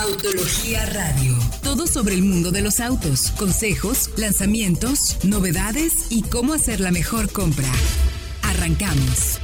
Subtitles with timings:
[0.00, 1.36] Autología Radio.
[1.60, 7.32] Todo sobre el mundo de los autos, consejos, lanzamientos, novedades y cómo hacer la mejor
[7.32, 7.66] compra.
[8.42, 9.40] Arrancamos.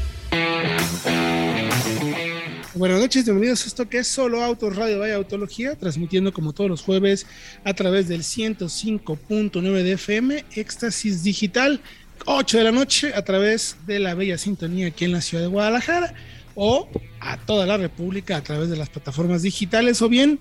[2.74, 6.70] Buenas noches, bienvenidos a esto que es Solo Autos Radio Vaya Autología, transmitiendo como todos
[6.70, 7.26] los jueves
[7.64, 11.80] a través del 105.9 de FM, Éxtasis Digital,
[12.26, 15.50] 8 de la noche a través de la bella sintonía aquí en la ciudad de
[15.50, 16.14] Guadalajara
[16.54, 16.88] o
[17.24, 20.38] a toda la República a través de las plataformas digitales o bien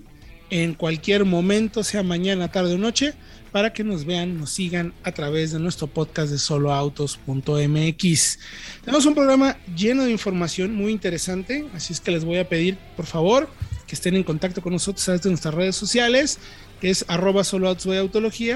[0.50, 3.16] en cualquier momento, sea mañana, tarde o noche,
[3.52, 8.40] para que nos vean, nos sigan a través de nuestro podcast de soloautos.mx.
[8.84, 12.78] Tenemos un programa lleno de información muy interesante, así es que les voy a pedir,
[12.96, 13.50] por favor,
[13.88, 16.40] que estén en contacto con nosotros a través de nuestras redes sociales,
[16.82, 17.88] que es arroba soloautos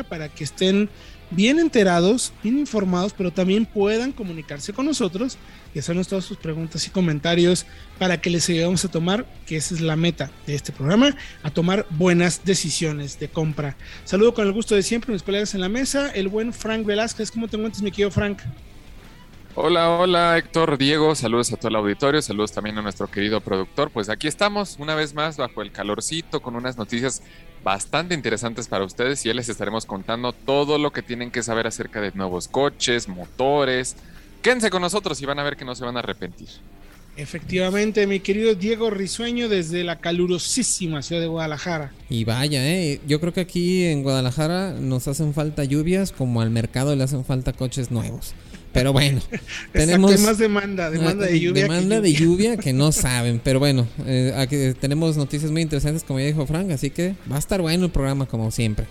[0.08, 0.90] para que estén
[1.30, 5.38] bien enterados, bien informados, pero también puedan comunicarse con nosotros
[5.74, 7.66] y hacernos todas sus preguntas y comentarios
[8.00, 11.52] para que les ayudemos a tomar, que esa es la meta de este programa, a
[11.52, 13.76] tomar buenas decisiones de compra.
[14.06, 17.32] Saludo con el gusto de siempre, mis colegas en la mesa, el buen Frank Velázquez.
[17.32, 18.40] ¿Cómo te encuentras, mi querido Frank?
[19.60, 23.90] Hola, hola Héctor, Diego, saludos a todo el auditorio, saludos también a nuestro querido productor.
[23.90, 27.24] Pues aquí estamos una vez más bajo el calorcito con unas noticias
[27.68, 31.68] bastante interesantes para ustedes y ya les estaremos contando todo lo que tienen que saber
[31.68, 33.98] acerca de nuevos coches, motores.
[34.42, 36.48] Quédense con nosotros y van a ver que no se van a arrepentir.
[37.18, 41.92] Efectivamente, mi querido Diego Risueño desde la calurosísima ciudad de Guadalajara.
[42.10, 46.52] Y vaya, eh, yo creo que aquí en Guadalajara nos hacen falta lluvias como al
[46.52, 48.34] mercado le hacen falta coches nuevos.
[48.74, 49.22] Pero bueno,
[49.72, 51.64] tenemos más demanda, demanda de lluvia.
[51.64, 53.42] Demanda de lluvia que no saben.
[53.44, 57.38] Pero bueno, eh, aquí tenemos noticias muy interesantes, como ya dijo Frank, así que va
[57.38, 58.86] a estar bueno el programa como siempre.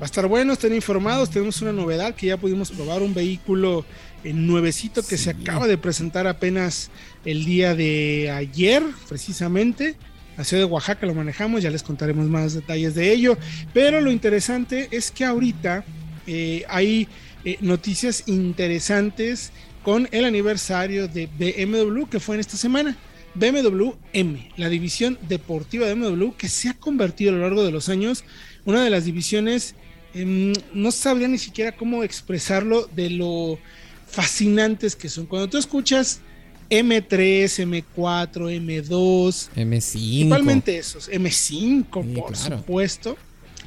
[0.00, 1.30] Va a estar bueno, estén informados.
[1.30, 3.84] Tenemos una novedad que ya pudimos probar un vehículo
[4.24, 6.90] nuevecito que se acaba de presentar apenas
[7.24, 9.96] el día de ayer, precisamente.
[10.36, 13.38] La ciudad de Oaxaca lo manejamos, ya les contaremos más detalles de ello.
[13.72, 15.84] Pero lo interesante es que ahorita
[16.26, 17.08] eh, hay
[17.46, 19.52] eh, noticias interesantes
[19.84, 22.96] con el aniversario de BMW que fue en esta semana.
[23.36, 27.70] BMW M, la división deportiva de BMW que se ha convertido a lo largo de
[27.70, 28.24] los años
[28.64, 29.76] una de las divisiones,
[30.12, 33.60] em, no sabría ni siquiera cómo expresarlo de lo
[34.08, 35.26] fascinantes que son.
[35.26, 36.20] Cuando tú escuchas
[36.68, 43.16] M3, M4, M2, M5, principalmente esos, M5 por supuesto,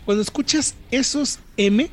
[0.04, 1.90] cuando escuchas esos M,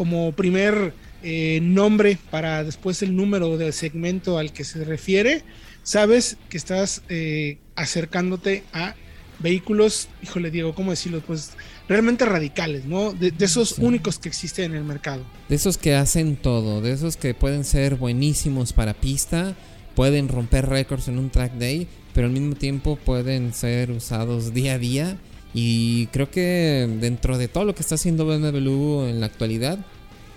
[0.00, 5.42] como primer eh, nombre para después el número del segmento al que se refiere,
[5.82, 8.94] sabes que estás eh, acercándote a
[9.40, 11.20] vehículos, híjole Diego, ¿cómo decirlo?
[11.20, 11.50] Pues
[11.86, 13.12] realmente radicales, ¿no?
[13.12, 15.22] De, esos únicos que existen en el mercado.
[15.50, 19.54] De esos que hacen todo, de esos que pueden ser buenísimos para pista,
[19.94, 24.72] pueden romper récords en un track day, pero al mismo tiempo pueden ser usados día
[24.72, 25.18] a día
[25.52, 29.78] y creo que dentro de todo lo que está haciendo BMW en la actualidad,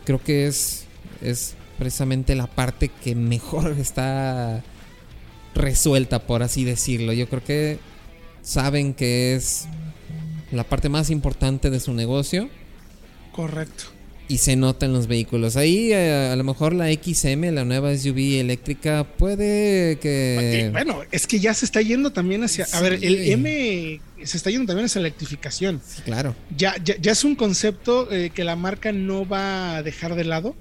[0.05, 0.85] creo que es,
[1.21, 4.63] es precisamente la parte que mejor está
[5.55, 7.13] resuelta, por así decirlo.
[7.13, 7.79] Yo creo que
[8.41, 9.67] saben que es
[10.51, 12.49] la parte más importante de su negocio.
[13.31, 13.92] Correcto
[14.33, 15.57] y se nota en los vehículos.
[15.57, 20.69] Ahí eh, a lo mejor la XM, la nueva SUV eléctrica, puede que...
[20.71, 22.65] Bueno, es que ya se está yendo también hacia...
[22.73, 25.83] A ver, el M se está yendo también hacia la electrificación.
[26.03, 26.35] claro.
[26.57, 30.55] Ya, ya, es un concepto eh, que la marca no va a dejar de lado.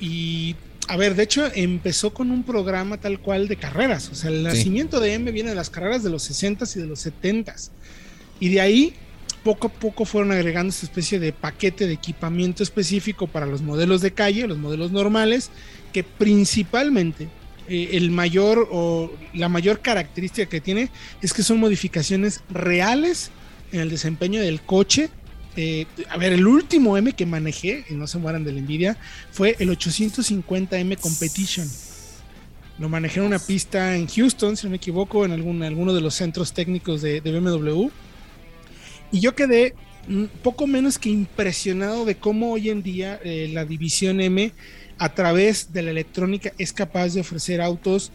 [0.00, 0.56] Y,
[0.88, 4.08] a ver, de hecho empezó con un programa tal cual de carreras.
[4.08, 6.86] O sea, el nacimiento de M viene de las carreras de los 60s y de
[6.86, 7.70] los 70s.
[8.40, 8.94] Y de ahí
[9.44, 14.00] poco a poco fueron agregando esta especie de paquete de equipamiento específico para los modelos
[14.00, 15.50] de calle, los modelos normales,
[15.92, 17.28] que principalmente
[17.68, 20.90] eh, el mayor o la mayor característica que tiene
[21.22, 23.30] es que son modificaciones reales
[23.70, 25.10] en el desempeño del coche.
[25.56, 28.96] Eh, a ver, el último M que manejé, y no se mueran de la envidia,
[29.30, 31.68] fue el 850M Competition.
[32.78, 36.00] Lo manejé en una pista en Houston, si no me equivoco, en algún, alguno de
[36.00, 37.88] los centros técnicos de, de BMW
[39.14, 39.74] y yo quedé
[40.42, 44.52] poco menos que impresionado de cómo hoy en día eh, la división M
[44.98, 48.10] a través de la electrónica es capaz de ofrecer autos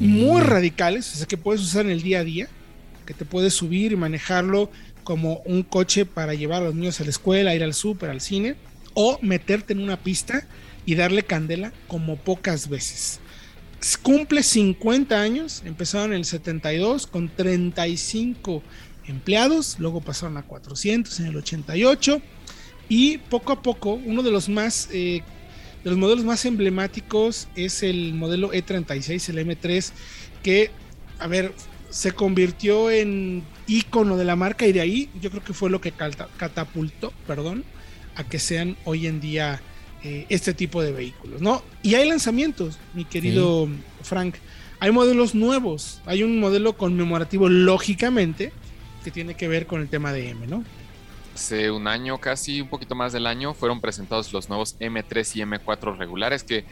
[0.00, 2.48] muy radicales, o sea, que puedes usar en el día a día,
[3.06, 4.70] que te puedes subir y manejarlo
[5.02, 8.20] como un coche para llevar a los niños a la escuela, ir al súper, al
[8.20, 8.56] cine,
[8.92, 10.46] o meterte en una pista
[10.84, 13.20] y darle candela como pocas veces.
[14.02, 18.62] Cumple 50 años, empezaron en el 72 con 35
[19.08, 22.20] empleados, luego pasaron a 400 en el 88
[22.88, 25.22] y poco a poco uno de los más eh,
[25.84, 29.92] de los modelos más emblemáticos es el modelo E36, el M3,
[30.42, 30.70] que
[31.18, 31.52] a ver,
[31.90, 35.80] se convirtió en ícono de la marca y de ahí yo creo que fue lo
[35.80, 37.64] que catapultó, perdón,
[38.16, 39.60] a que sean hoy en día
[40.04, 41.62] eh, este tipo de vehículos, ¿no?
[41.82, 43.68] Y hay lanzamientos, mi querido
[44.02, 44.36] Frank.
[44.80, 46.00] Hay modelos nuevos.
[46.06, 48.52] Hay un modelo conmemorativo, lógicamente,
[49.02, 50.64] que tiene que ver con el tema de M, ¿no?
[51.34, 55.40] Hace un año, casi un poquito más del año, fueron presentados los nuevos M3 y
[55.42, 56.64] M4 regulares que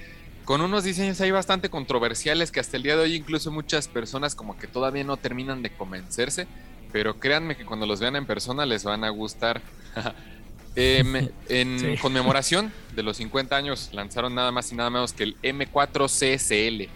[0.45, 4.37] con unos diseños ahí bastante controversiales que hasta el día de hoy incluso muchas personas
[4.37, 6.47] como que todavía no terminan de convencerse,
[6.93, 9.61] pero créanme que cuando los vean en persona les van a gustar.
[10.79, 15.37] Em, en conmemoración de los 50 años lanzaron nada más y nada menos que el
[15.41, 16.91] M4 CSL,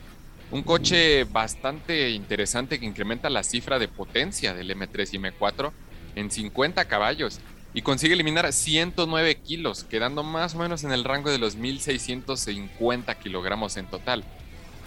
[0.50, 5.72] un coche bastante interesante que incrementa la cifra de potencia del M3 y M4
[6.16, 7.40] en 50 caballos
[7.72, 13.14] y consigue eliminar 109 kilos, quedando más o menos en el rango de los 1650
[13.16, 14.24] kilogramos en total.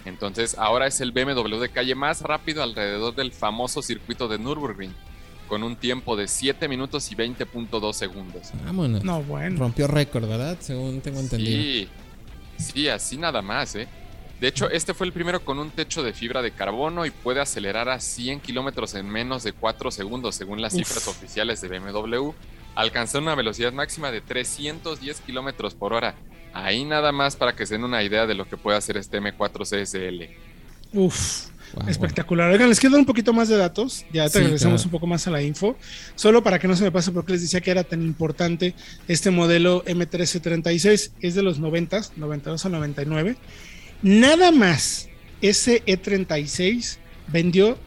[0.05, 4.93] Entonces ahora es el BMW de calle más rápido alrededor del famoso circuito de Nürburgring
[5.47, 8.51] con un tiempo de 7 minutos y 20.2 segundos.
[8.65, 9.03] Vámonos.
[9.03, 9.59] No, bueno.
[9.59, 10.57] Rompió récord, ¿verdad?
[10.59, 11.61] Según tengo entendido.
[11.61, 11.89] Sí,
[12.57, 13.87] sí, así nada más, ¿eh?
[14.43, 17.39] De hecho, este fue el primero con un techo de fibra de carbono y puede
[17.39, 22.31] acelerar a 100 kilómetros en menos de 4 segundos, según las cifras oficiales de BMW.
[22.75, 26.15] Alcanzó una velocidad máxima de 310 kilómetros por hora.
[26.53, 29.21] Ahí nada más para que se den una idea de lo que puede hacer este
[29.21, 30.35] M4 CSL.
[30.91, 31.45] Uf,
[31.87, 32.51] Espectacular.
[32.51, 34.05] Oigan, les quiero dar un poquito más de datos.
[34.11, 35.77] Ya te regresamos un poco más a la info.
[36.15, 38.75] Solo para que no se me pase porque les decía que era tan importante
[39.07, 41.11] este modelo M1336.
[41.21, 43.37] Es de los 90, 92 a 99.
[44.03, 45.07] Nada más
[45.41, 46.97] ese E36
[47.31, 47.77] vendió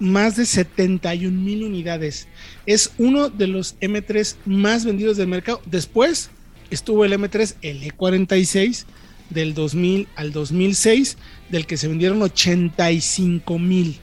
[0.00, 2.26] más de 71 mil unidades.
[2.66, 5.62] Es uno de los M3 más vendidos del mercado.
[5.64, 6.30] Después
[6.70, 8.86] estuvo el M3, el E46
[9.30, 11.16] del 2000 al 2006,
[11.48, 14.00] del que se vendieron 85 mil.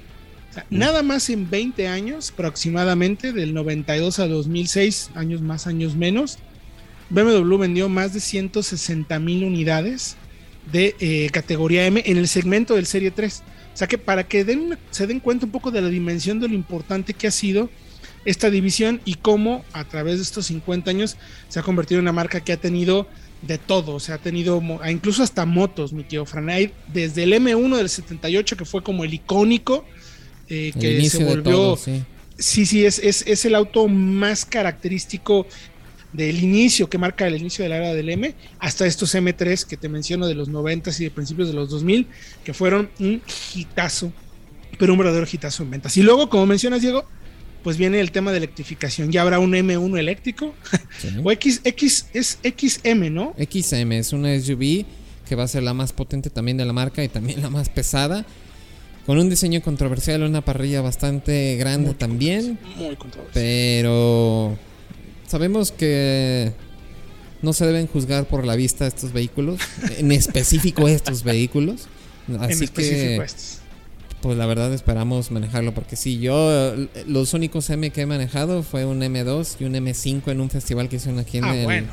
[0.70, 6.40] nada más en 20 años aproximadamente, del 92 a 2006, años más, años menos,
[7.10, 10.16] BMW vendió más de 160 mil unidades
[10.72, 13.44] de eh, categoría M en el segmento del Serie 3.
[13.74, 16.48] O sea que para que den, se den cuenta un poco de la dimensión de
[16.48, 17.70] lo importante que ha sido
[18.26, 21.18] esta división y cómo a través de estos 50 años
[21.48, 23.08] se ha convertido en una marca que ha tenido
[23.42, 27.78] de todo, o sea, ha tenido incluso hasta motos, mi tío Franay, desde el M1
[27.78, 29.86] del 78, que fue como el icónico,
[30.50, 31.78] eh, que se volvió...
[31.78, 32.04] sí.
[32.66, 35.48] sí, es, es, el auto más característico
[36.14, 39.78] del inicio, que marca el inicio de la era del M, hasta estos M3 que
[39.78, 42.08] te menciono de los 90 y de principios de los 2000,
[42.44, 43.22] que fueron un
[43.56, 44.12] hitazo,
[44.78, 45.96] pero un verdadero hitazo en ventas.
[45.98, 47.06] Y luego, como mencionas, Diego,
[47.64, 49.12] pues viene el tema de electrificación.
[49.12, 50.54] Ya habrá un M1 eléctrico.
[51.24, 53.36] o X, X, es XM, ¿no?
[53.38, 54.86] XM es una SUV
[55.28, 57.70] que va a ser la más potente también de la marca y también la más
[57.70, 58.26] pesada.
[59.06, 62.60] Con un diseño controversial, una parrilla bastante grande también.
[62.78, 63.32] Muy controversial.
[63.34, 64.58] Pero
[65.30, 66.52] sabemos que
[67.42, 69.60] no se deben juzgar por la vista estos vehículos,
[69.98, 71.88] en específico estos vehículos.
[72.40, 73.60] Así que estos
[74.22, 76.76] pues la verdad esperamos manejarlo porque sí, yo
[77.08, 80.90] los únicos M que he manejado fue un M2 y un M5 en un festival
[80.90, 81.86] que hicieron aquí en, ah, el,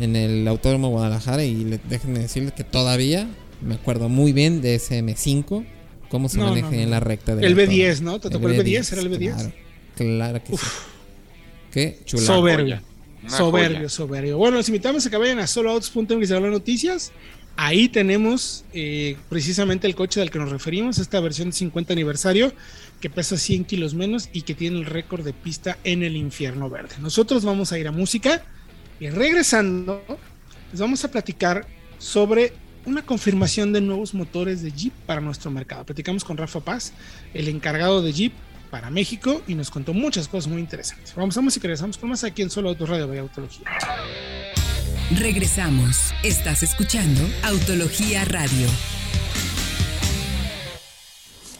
[0.00, 3.26] en el Autódromo Guadalajara y déjenme decirles que todavía
[3.62, 5.64] me acuerdo muy bien de ese M5,
[6.10, 8.20] cómo se maneja en la recta del El B10, ¿no?
[8.20, 8.92] ¿Te tocó el B10?
[8.92, 9.52] ¿Era el B10?
[9.96, 10.66] Claro, que sí.
[11.72, 12.26] Qué chulada.
[12.26, 12.80] Soberbio.
[13.26, 14.38] soberbio, soberbio.
[14.38, 17.12] Bueno, los invitamos a que vayan a se hablan noticias.
[17.56, 22.52] Ahí tenemos eh, precisamente el coche del que nos referimos, esta versión de 50 aniversario
[23.00, 26.70] que pesa 100 kilos menos y que tiene el récord de pista en el infierno
[26.70, 26.94] verde.
[27.00, 28.42] Nosotros vamos a ir a música
[29.00, 30.02] y regresando
[30.70, 31.66] les vamos a platicar
[31.98, 32.52] sobre
[32.86, 35.84] una confirmación de nuevos motores de Jeep para nuestro mercado.
[35.84, 36.92] Platicamos con Rafa Paz,
[37.34, 38.32] el encargado de Jeep
[38.72, 41.14] para México y nos contó muchas cosas muy interesantes.
[41.14, 43.70] Vamos a música y regresamos con más aquí en Solo Auto Radio de Autología.
[45.10, 46.14] Regresamos.
[46.22, 48.66] Estás escuchando Autología Radio.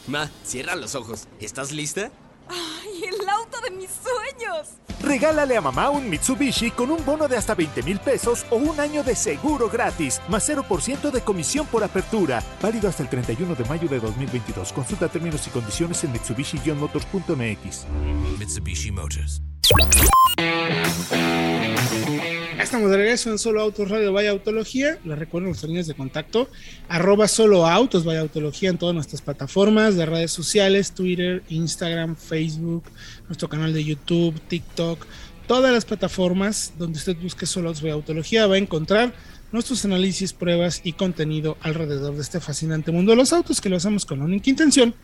[0.07, 1.27] Ma, cierra los ojos.
[1.39, 2.11] ¿Estás lista?
[2.49, 4.69] ¡Ay, el auto de mis sueños!
[5.03, 8.79] Regálale a mamá un Mitsubishi con un bono de hasta 20 mil pesos o un
[8.79, 12.41] año de seguro gratis, más 0% de comisión por apertura.
[12.61, 14.71] Válido hasta el 31 de mayo de 2022.
[14.71, 17.85] Consulta términos y condiciones en mitsubishi-motors.mx.
[18.39, 19.41] Mitsubishi Motors.
[22.63, 24.97] Estamos de regreso en Solo Autos Radio Vaya Autología.
[25.03, 26.49] Les recuerdo nuestras líneas de contacto.
[26.87, 32.85] Arroba Solo Autos Vaya Autología en todas nuestras plataformas de redes sociales, Twitter, Instagram, Facebook,
[33.27, 35.05] nuestro canal de YouTube, TikTok.
[35.45, 39.13] Todas las plataformas donde usted busque Solo Autos Vaya Autología va a encontrar
[39.51, 43.75] nuestros análisis, pruebas y contenido alrededor de este fascinante mundo de los autos que lo
[43.75, 44.95] hacemos con la única intención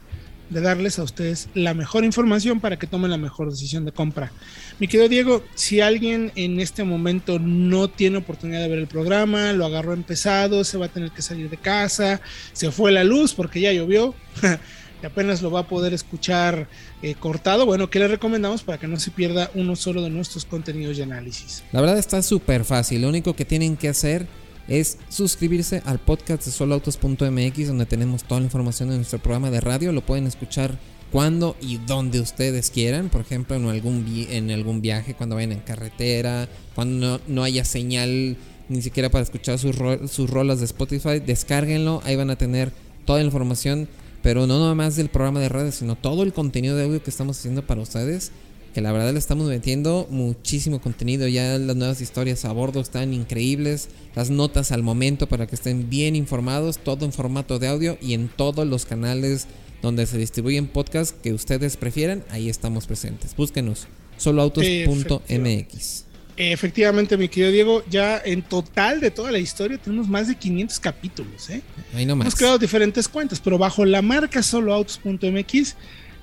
[0.49, 4.31] de darles a ustedes la mejor información para que tomen la mejor decisión de compra.
[4.79, 9.53] Mi querido Diego, si alguien en este momento no tiene oportunidad de ver el programa,
[9.53, 12.21] lo agarró empezado, se va a tener que salir de casa,
[12.53, 14.15] se fue la luz porque ya llovió.
[15.01, 16.67] y apenas lo va a poder escuchar
[17.01, 20.45] eh, cortado, bueno, ¿qué le recomendamos para que no se pierda uno solo de nuestros
[20.45, 21.63] contenidos de análisis?
[21.71, 24.27] La verdad está súper fácil, lo único que tienen que hacer
[24.69, 29.61] es suscribirse al podcast de soloautos.mx donde tenemos toda la información de nuestro programa de
[29.61, 30.79] radio, lo pueden escuchar
[31.11, 35.59] cuando y donde ustedes quieran, por ejemplo en algún, en algún viaje, cuando vayan en
[35.59, 38.37] carretera, cuando no, haya señal
[38.69, 39.75] ni siquiera para escuchar sus,
[40.09, 42.71] sus rolas de Spotify, descárguenlo, ahí van a tener
[43.05, 43.89] toda la información
[44.21, 47.09] pero no nada más del programa de redes, sino todo el contenido de audio que
[47.09, 48.31] estamos haciendo para ustedes.
[48.73, 51.27] Que la verdad le estamos metiendo muchísimo contenido.
[51.27, 53.89] Ya las nuevas historias a bordo están increíbles.
[54.15, 56.77] Las notas al momento para que estén bien informados.
[56.77, 59.47] Todo en formato de audio y en todos los canales
[59.81, 62.23] donde se distribuyen podcasts que ustedes prefieran.
[62.29, 63.35] Ahí estamos presentes.
[63.35, 63.87] Búsquenos.
[64.17, 66.05] Soloautos.mx.
[66.41, 70.79] Efectivamente, mi querido Diego, ya en total de toda la historia tenemos más de 500
[70.79, 71.49] capítulos.
[71.49, 71.61] ¿eh?
[71.93, 75.75] Ahí no Hemos creado diferentes cuentas, pero bajo la marca soloautos.mx,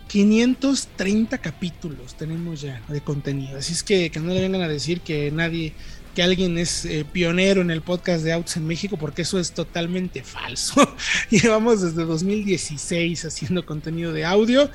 [0.08, 3.58] 530 capítulos tenemos ya de contenido.
[3.58, 5.72] Así es que, que no le vengan a decir que nadie,
[6.14, 9.52] que alguien es eh, pionero en el podcast de autos en México, porque eso es
[9.52, 10.74] totalmente falso.
[11.30, 14.70] Llevamos desde 2016 haciendo contenido de audio,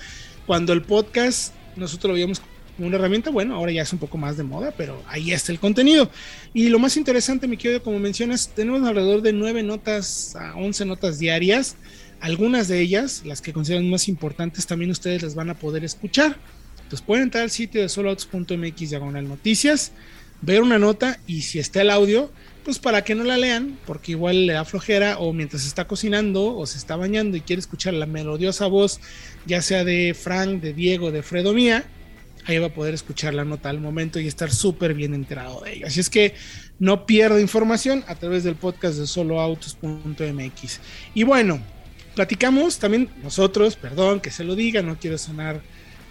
[0.45, 2.41] cuando el podcast nosotros lo habíamos
[2.77, 5.59] una herramienta, bueno, ahora ya es un poco más de moda, pero ahí está el
[5.59, 6.09] contenido.
[6.53, 10.85] Y lo más interesante, mi querido, como mencionas, tenemos alrededor de 9 notas a 11
[10.85, 11.75] notas diarias.
[12.21, 16.37] Algunas de ellas, las que consideran más importantes, también ustedes las van a poder escuchar.
[16.75, 19.91] Entonces pueden entrar al sitio de soloautos.mx diagonal noticias,
[20.41, 22.31] ver una nota y si está el audio,
[22.63, 26.55] pues para que no la lean, porque igual le da flojera o mientras está cocinando
[26.55, 28.99] o se está bañando y quiere escuchar la melodiosa voz,
[29.45, 31.85] ya sea de Frank, de Diego, de Fredo Mía,
[32.45, 35.73] ahí va a poder escuchar la nota al momento y estar súper bien enterado de
[35.73, 35.87] ello.
[35.87, 36.35] Así es que
[36.77, 40.79] no pierda información a través del podcast de soloautos.mx.
[41.13, 41.61] Y bueno,
[42.15, 45.61] platicamos también nosotros, perdón que se lo diga, no quiero sonar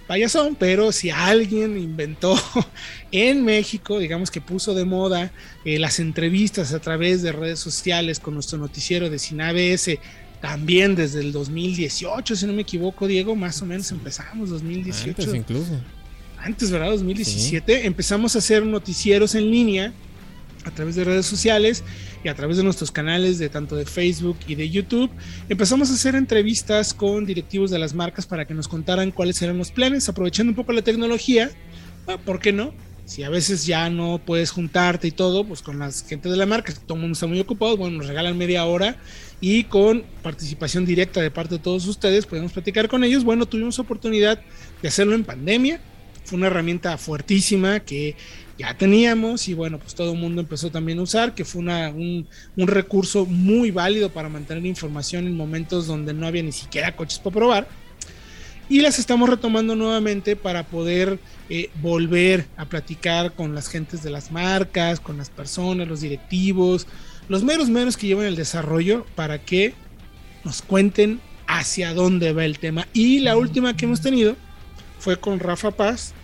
[0.07, 2.35] payasón, pero si alguien inventó
[3.13, 5.31] en México, digamos que puso de moda
[5.65, 9.99] eh, las entrevistas a través de redes sociales con nuestro noticiero de SINABS,
[10.41, 15.37] también desde el 2018, si no me equivoco, Diego, más o menos empezamos 2018.
[15.37, 15.81] incluso
[16.43, 16.91] antes, ¿verdad?
[16.91, 19.93] 2017, empezamos a hacer noticieros en línea
[20.65, 21.85] a través de redes sociales
[22.23, 25.11] y a través de nuestros canales de tanto de Facebook y de YouTube.
[25.49, 29.59] Empezamos a hacer entrevistas con directivos de las marcas para que nos contaran cuáles eran
[29.59, 31.51] los planes, aprovechando un poco la tecnología.
[32.07, 32.73] Ah, ¿Por qué no?
[33.11, 36.47] Si a veces ya no puedes juntarte y todo, pues con las gente de la
[36.47, 38.99] marca, todo el mundo está muy ocupado, bueno, nos regalan media hora
[39.41, 43.25] y con participación directa de parte de todos ustedes, podemos platicar con ellos.
[43.25, 44.41] Bueno, tuvimos oportunidad
[44.81, 45.81] de hacerlo en pandemia,
[46.31, 48.15] fue una herramienta fuertísima que
[48.57, 51.89] ya teníamos y bueno, pues todo el mundo empezó también a usar, que fue una,
[51.89, 57.19] un, recurso muy válido para mantener información en momentos donde no había ni siquiera coches
[57.19, 57.69] para probar.
[58.69, 61.19] Y las estamos retomando nuevamente para poder
[61.49, 66.87] eh, volver a platicar con las gentes de las marcas, con las personas, los directivos,
[67.29, 69.75] los meros meros que llevan el desarrollo para que
[70.45, 72.87] nos cuenten hacia dónde va el tema.
[72.93, 74.37] Y la última que hemos tenido
[75.01, 76.15] fue con Rafa Paz,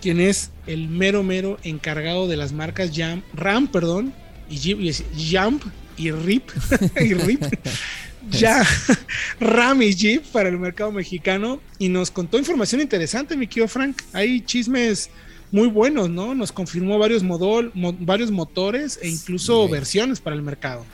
[0.00, 4.12] quien es el mero mero encargado de las marcas Jam, Ram, perdón,
[4.50, 4.92] y
[5.30, 5.64] Jump
[5.96, 6.50] y Rip,
[7.00, 7.42] y Rip,
[8.30, 8.66] ya
[9.40, 14.00] Ram y Jeep para el mercado mexicano y nos contó información interesante, mi querido Frank.
[14.12, 15.10] Hay chismes
[15.50, 16.34] muy buenos, ¿no?
[16.34, 20.84] Nos confirmó varios, modol, varios motores e incluso versiones para el mercado.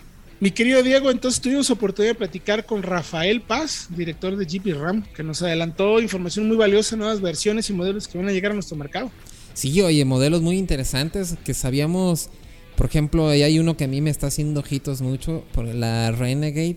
[0.44, 5.02] Mi querido Diego, entonces tuvimos oportunidad de platicar con Rafael Paz, director de Jeep Ram,
[5.16, 8.54] que nos adelantó información muy valiosa, nuevas versiones y modelos que van a llegar a
[8.54, 9.10] nuestro mercado.
[9.54, 12.28] Sí, oye, modelos muy interesantes que sabíamos,
[12.76, 16.76] por ejemplo, hay uno que a mí me está haciendo ojitos mucho, por la Renegade,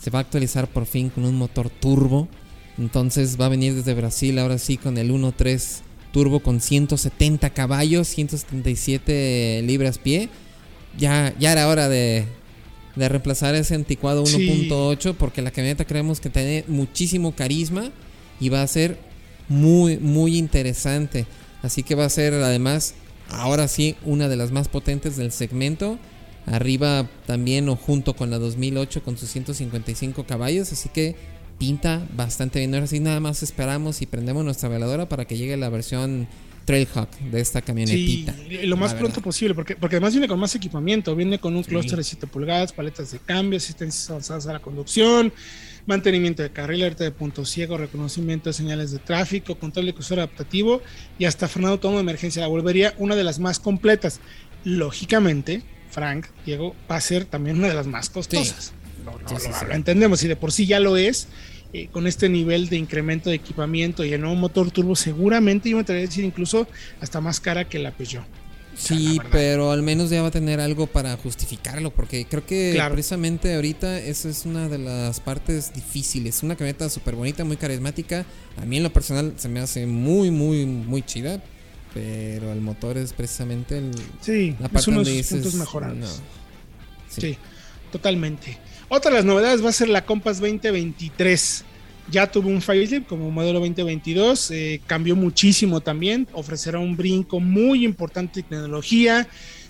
[0.00, 2.28] se va a actualizar por fin con un motor turbo,
[2.78, 8.08] entonces va a venir desde Brasil ahora sí con el 1.3 turbo con 170 caballos,
[8.08, 10.30] 177 libras pie.
[10.96, 12.26] Ya, ya era hora de,
[12.96, 17.90] de reemplazar ese anticuado 1.8 porque la camioneta creemos que tiene muchísimo carisma
[18.40, 18.98] y va a ser
[19.48, 21.26] muy muy interesante.
[21.62, 22.94] Así que va a ser además
[23.30, 25.98] ahora sí una de las más potentes del segmento.
[26.46, 31.14] Arriba también o junto con la 2008 con sus 155 caballos, así que
[31.58, 32.74] pinta bastante bien.
[32.74, 36.26] Ahora sí nada más esperamos y prendemos nuestra veladora para que llegue la versión
[36.64, 38.34] Trailhawk, de esta camionetita.
[38.34, 41.62] Sí, lo más pronto posible, porque, porque además viene con más equipamiento, viene con un
[41.62, 45.32] clúster de 7 pulgadas, paletas de cambio, asistencias avanzadas a la conducción,
[45.86, 50.22] mantenimiento de carril, alerta de punto ciego, reconocimiento de señales de tráfico, control de crucero
[50.22, 50.82] adaptativo
[51.18, 52.42] y hasta frenado tomo de emergencia.
[52.42, 54.20] La volvería una de las más completas.
[54.64, 58.72] Lógicamente, Frank, Diego, va a ser también una de las más costosas.
[59.04, 61.26] lo entendemos y de por sí ya lo es
[61.72, 65.76] eh, con este nivel de incremento de equipamiento y el nuevo motor turbo, seguramente yo
[65.76, 66.66] me atrevería a decir incluso
[67.00, 68.24] hasta más cara que la Peugeot.
[68.74, 73.54] Sí, pero al menos ya va a tener algo para justificarlo, porque creo que precisamente
[73.54, 76.42] ahorita esa es una de las partes difíciles.
[76.42, 78.24] Una camioneta súper bonita, muy carismática.
[78.56, 81.42] A mí en lo personal se me hace muy, muy, muy chida,
[81.92, 86.22] pero el motor es precisamente el, sí, la parte es uno de los puntos mejorados.
[87.08, 87.36] sí,
[87.90, 88.58] totalmente.
[88.94, 91.64] Otra de las novedades va a ser la Compass 2023.
[92.10, 97.86] Ya tuvo un facelift como modelo 2022, eh, cambió muchísimo también, ofrecerá un brinco muy
[97.86, 99.26] importante de tecnología,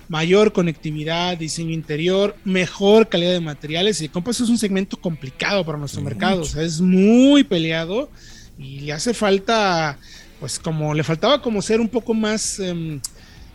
[0.08, 4.02] mayor conectividad, diseño interior, mejor calidad de materiales.
[4.02, 8.10] Y Compass es un segmento complicado para nuestro mercado, o sea, es muy peleado
[8.58, 10.00] y le hace falta,
[10.40, 13.00] pues como le faltaba como ser un poco más em,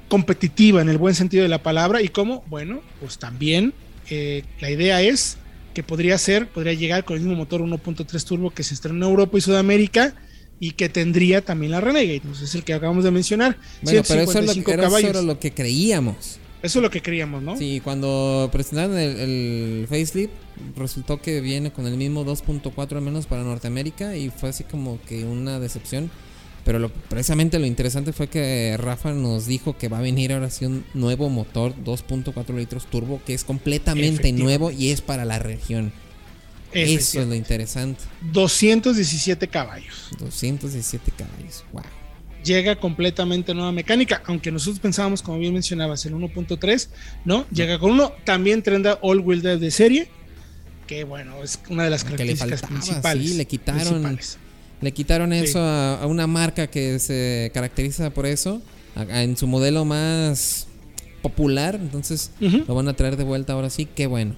[0.07, 2.01] competitiva en el buen sentido de la palabra.
[2.01, 3.73] Y como, bueno, pues también
[4.09, 5.37] eh, la idea es
[5.77, 9.11] que podría ser, podría llegar con el mismo motor 1.3 turbo que se estrenó en
[9.11, 10.15] Europa y Sudamérica
[10.59, 13.59] y que tendría también la Renegade, pues es el que acabamos de mencionar.
[13.83, 16.39] Bueno, pero eso, es lo, era lo que creíamos.
[16.63, 17.55] Eso es lo que creíamos, ¿no?
[17.57, 20.33] Sí, cuando presentaron el, el facelift,
[20.75, 24.99] resultó que viene con el mismo 2.4 al menos para Norteamérica y fue así como
[25.07, 26.09] que una decepción.
[26.67, 30.49] Pero lo, precisamente lo interesante fue que Rafa nos dijo que va a venir ahora
[30.49, 35.39] sí un nuevo motor 2.4 litros turbo que es completamente nuevo y es para la
[35.39, 35.93] región.
[36.73, 38.03] Eso es lo interesante.
[38.33, 40.09] 217 caballos.
[40.19, 41.83] 217 caballos, wow.
[42.43, 46.89] Llega completamente nueva mecánica, aunque nosotros pensábamos, como bien mencionabas, el 1.3,
[47.23, 47.45] ¿no?
[47.49, 50.09] Llega con uno, también trenda all-wheel drive de serie,
[50.85, 53.29] que bueno, es una de las características principales.
[53.29, 54.19] Sí, le quitaron
[54.81, 58.61] le quitaron eso a, una marca que se caracteriza por eso,
[58.95, 60.67] en su modelo más
[61.21, 64.35] popular, entonces lo van a traer de vuelta ahora sí, qué bueno.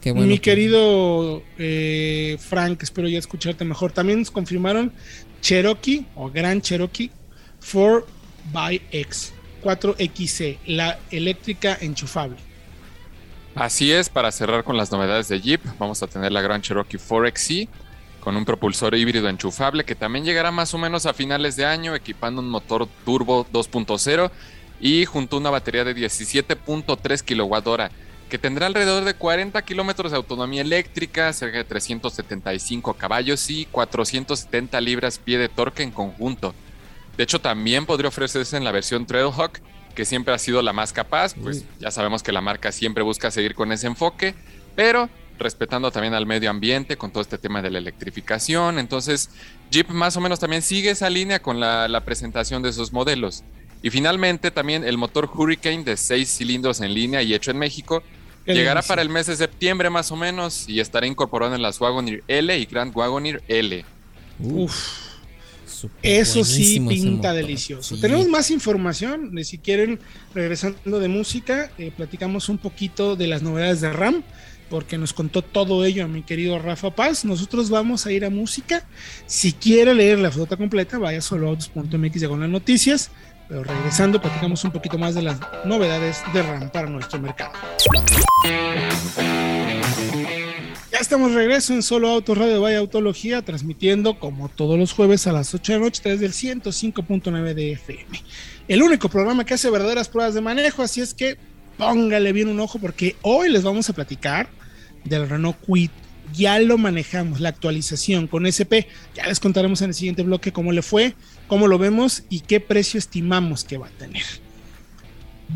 [0.00, 3.90] Qué bueno Mi querido eh, Frank, espero ya escucharte mejor.
[3.90, 4.92] También nos confirmaron
[5.40, 7.10] Cherokee o Gran Cherokee
[7.60, 9.32] 4x
[9.64, 12.36] 4XC, la eléctrica enchufable.
[13.54, 16.98] Así es, para cerrar con las novedades de Jeep, vamos a tener la Gran Cherokee
[16.98, 17.68] 4XC
[18.26, 21.94] con un propulsor híbrido enchufable que también llegará más o menos a finales de año
[21.94, 24.32] equipando un motor turbo 2.0
[24.80, 27.94] y junto a una batería de 17.3 kWh
[28.28, 34.80] que tendrá alrededor de 40 kilómetros de autonomía eléctrica, cerca de 375 caballos y 470
[34.80, 36.52] libras pie de torque en conjunto.
[37.16, 39.60] De hecho, también podría ofrecerse en la versión Trailhawk,
[39.94, 43.30] que siempre ha sido la más capaz, pues ya sabemos que la marca siempre busca
[43.30, 44.34] seguir con ese enfoque,
[44.74, 48.78] pero respetando también al medio ambiente con todo este tema de la electrificación.
[48.78, 49.30] Entonces,
[49.70, 53.44] Jeep más o menos también sigue esa línea con la, presentación de sus modelos.
[53.82, 58.02] Y finalmente también el motor Hurricane de 6 cilindros en línea y hecho en México
[58.46, 62.22] llegará para el mes de septiembre más o menos y estará incorporado en las Wagoneer
[62.28, 63.84] L y Grand Wagoneer L.
[64.38, 65.06] Uf.
[66.02, 67.98] Eso sí pinta delicioso.
[67.98, 69.32] Tenemos más información.
[69.44, 69.98] Si quieren,
[70.34, 74.22] regresando de música, eh, platicamos un poquito de las novedades de RAM
[74.68, 77.24] porque nos contó todo ello a mi querido Rafa Paz.
[77.24, 78.84] Nosotros vamos a ir a música.
[79.26, 83.10] Si quiere leer la foto completa, vaya a autos.mx con las noticias.
[83.48, 87.52] Pero regresando, platicamos un poquito más de las novedades de RAM para nuestro mercado.
[90.92, 95.32] Ya estamos regreso en Solo Autos Radio Vaya Autología, transmitiendo como todos los jueves a
[95.32, 98.22] las 8 de la noche desde el 105.9 de FM.
[98.66, 101.36] El único programa que hace verdaderas pruebas de manejo, así es que
[101.76, 104.48] póngale bien un ojo porque hoy les vamos a platicar
[105.04, 105.90] del Renault Quid.
[106.32, 108.88] Ya lo manejamos, la actualización con SP.
[109.14, 111.14] Ya les contaremos en el siguiente bloque cómo le fue,
[111.46, 114.24] cómo lo vemos y qué precio estimamos que va a tener.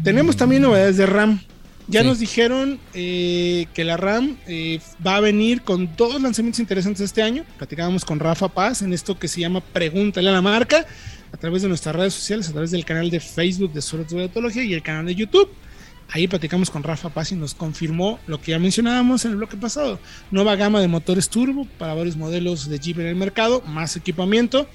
[0.05, 1.41] Tenemos también novedades de RAM.
[1.89, 7.01] Ya nos dijeron eh, que la RAM eh, va a venir con dos lanzamientos interesantes
[7.03, 7.45] este año.
[7.57, 10.87] Platicábamos con Rafa Paz en esto que se llama Pregúntale a la marca
[11.33, 14.65] a través de nuestras redes sociales, a través del canal de Facebook de Solo de
[14.65, 15.49] y el canal de YouTube.
[16.13, 19.57] Ahí platicamos con Rafa Paz y nos confirmó lo que ya mencionábamos en el bloque
[19.57, 20.01] pasado.
[20.31, 24.67] Nueva gama de motores turbo para varios modelos de Jeep en el mercado, más equipamiento.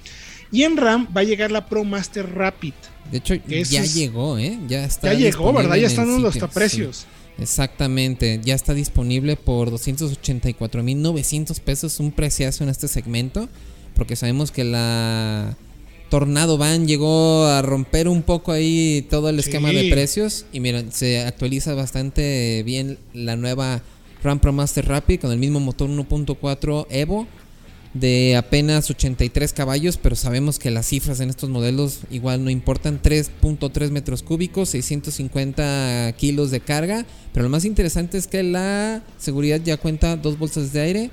[0.52, 2.74] Y en RAM va a llegar la Pro Master Rapid.
[3.12, 4.58] De hecho, ya llegó, ¿eh?
[4.68, 5.14] Ya está.
[5.14, 5.76] Ya llegó, ¿verdad?
[5.76, 7.06] Ya están los precios.
[7.38, 13.50] exactamente, ya está disponible por 284.900 pesos, un preciazo en este segmento,
[13.96, 15.58] porque sabemos que la
[16.10, 19.76] Tornado Van llegó a romper un poco ahí todo el esquema Sí.
[19.76, 20.46] de precios.
[20.52, 23.82] Y miren, se actualiza bastante bien la nueva
[24.24, 27.28] Ram Pro Master Rapid con el mismo motor 1.4 Evo
[27.94, 33.02] de apenas 83 caballos, pero sabemos que las cifras en estos modelos igual no importan.
[33.02, 37.06] 3.3 metros cúbicos, 650 kilos de carga.
[37.34, 41.12] Pero lo más interesante es que la seguridad ya cuenta dos bolsas de aire,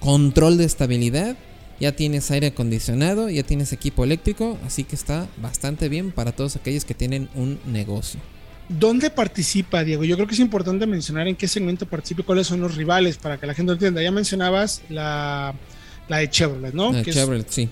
[0.00, 1.36] control de estabilidad,
[1.80, 6.56] ya tienes aire acondicionado, ya tienes equipo eléctrico, así que está bastante bien para todos
[6.56, 8.20] aquellos que tienen un negocio.
[8.68, 10.04] ¿Dónde participa, Diego?
[10.04, 13.16] Yo creo que es importante mencionar en qué segmento participa y cuáles son los rivales
[13.16, 14.02] para que la gente lo entienda.
[14.02, 15.54] Ya mencionabas la,
[16.08, 16.90] la de Chevrolet, ¿no?
[16.90, 17.68] Ah, que Chevrolet, sí.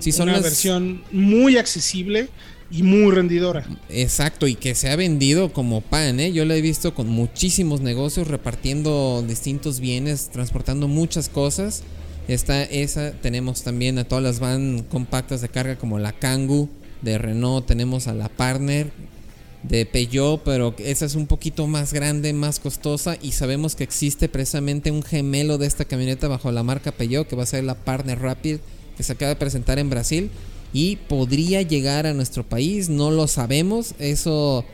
[0.00, 2.28] Sí, es son una las- versión muy accesible
[2.72, 3.64] y muy rendidora.
[3.88, 6.32] Exacto, y que se ha vendido como pan, ¿eh?
[6.32, 11.84] Yo lo he visto con muchísimos negocios repartiendo distintos bienes, transportando muchas cosas.
[12.28, 16.68] Está esa, tenemos también a todas las van compactas de carga como la Kangoo
[17.02, 18.92] de Renault, tenemos a la Partner
[19.64, 24.28] de Peugeot, pero esa es un poquito más grande, más costosa y sabemos que existe
[24.28, 27.74] precisamente un gemelo de esta camioneta bajo la marca Peugeot que va a ser la
[27.74, 28.58] Partner Rapid
[28.96, 30.30] que se acaba de presentar en Brasil
[30.72, 34.64] y podría llegar a nuestro país, no lo sabemos, eso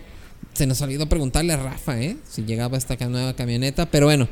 [0.53, 2.17] se nos olvidó preguntarle a Rafa, ¿eh?
[2.29, 4.29] Si llegaba esta nueva camioneta, pero bueno.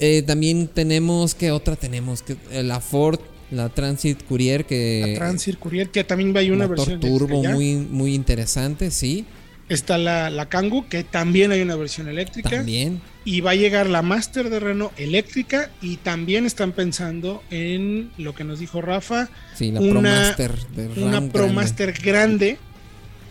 [0.00, 2.22] Eh, también tenemos, ¿qué otra tenemos?
[2.22, 5.04] Que, eh, la Ford, la Transit Courier, que...
[5.08, 9.24] La Transit Courier, que también hay una motor versión turbo muy, muy interesante, sí.
[9.68, 12.50] Está la, la Kangoo, que también hay una versión eléctrica.
[12.50, 13.00] También.
[13.24, 15.70] Y va a llegar la Master de Renault eléctrica.
[15.80, 20.66] Y también están pensando en lo que nos dijo Rafa, Sí, la Una- Pro Master
[20.76, 21.54] de una Ram Pro grande.
[21.54, 22.58] Master grande,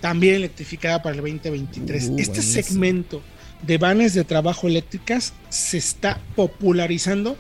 [0.02, 2.04] también electrificada para el 2023.
[2.10, 2.64] Uh, este buenísimo.
[2.64, 3.22] segmento
[3.66, 7.38] de vanes de trabajo eléctricas se está popularizando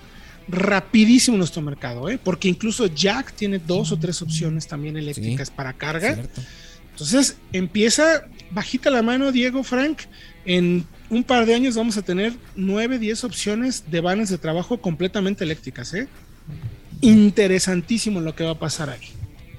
[0.47, 2.19] rapidísimo nuestro mercado, ¿eh?
[2.21, 6.15] porque incluso Jack tiene dos o tres opciones también eléctricas para carga.
[6.15, 6.41] Cierto.
[6.91, 9.99] Entonces empieza, bajita la mano, Diego Frank.
[10.45, 14.81] En un par de años vamos a tener 9, 10 opciones de vanes de trabajo
[14.81, 15.93] completamente eléctricas.
[15.93, 16.07] ¿eh?
[17.01, 19.07] Interesantísimo lo que va a pasar ahí.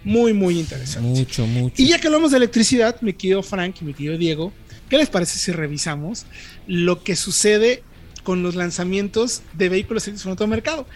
[0.05, 1.09] Muy, muy interesante.
[1.09, 1.83] Mucho, mucho.
[1.83, 4.53] Y ya que hablamos de electricidad, mi querido Frank y mi querido Diego,
[4.95, 6.25] ¿qué les parece si revisamos
[6.69, 7.83] lo que sucede
[8.23, 10.87] con los lanzamientos de vehículos en otro mercado?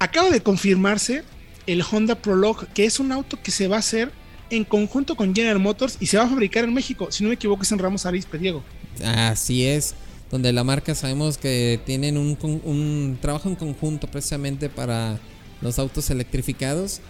[0.00, 1.22] Acaba de confirmarse
[1.68, 4.10] el Honda Prologue, que es un auto que se va a hacer
[4.50, 7.12] en conjunto con General Motors y se va a fabricar en México.
[7.12, 8.64] Si no me equivoco, es en Ramos Arizpe, Diego.
[9.04, 9.94] Así es,
[10.32, 15.20] donde la marca sabemos que tienen un trabajo en conjunto precisamente para
[15.60, 17.00] los autos electrificados.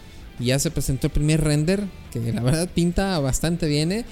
[0.40, 3.92] Y ya se presentó el primer render, que la verdad pinta bastante bien.
[3.92, 4.04] ¿eh?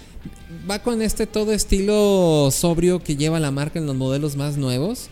[0.71, 5.09] Va con este todo estilo sobrio que lleva la marca en los modelos más nuevos.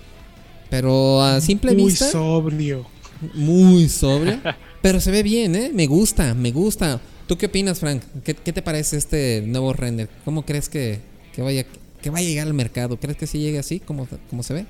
[0.71, 2.87] Pero a simple Muy vista, sobrio.
[3.35, 4.39] muy sobrio.
[4.83, 5.73] pero se ve bien, ¿eh?
[5.75, 7.01] Me gusta, me gusta.
[7.27, 8.03] ¿Tú qué opinas, Frank?
[8.25, 10.09] ¿Qué, qué te parece este nuevo render?
[10.25, 11.01] ¿Cómo crees que,
[11.35, 11.65] que vaya,
[12.01, 12.99] que va a llegar al mercado?
[12.99, 14.67] ¿Crees que sí llegue así como, como se ve?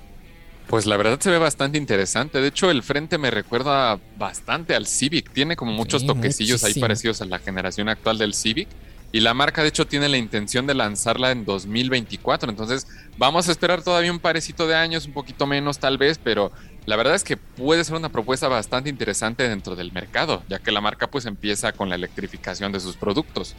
[0.70, 2.40] Pues la verdad se ve bastante interesante.
[2.40, 5.32] De hecho, el frente me recuerda bastante al Civic.
[5.32, 8.68] Tiene como muchos Sí, toquecillos ahí parecidos a la generación actual del Civic.
[9.10, 12.48] Y la marca, de hecho, tiene la intención de lanzarla en 2024.
[12.48, 12.86] Entonces,
[13.18, 16.52] vamos a esperar todavía un parecito de años, un poquito menos tal vez, pero
[16.86, 20.70] la verdad es que puede ser una propuesta bastante interesante dentro del mercado, ya que
[20.70, 23.56] la marca pues empieza con la electrificación de sus productos.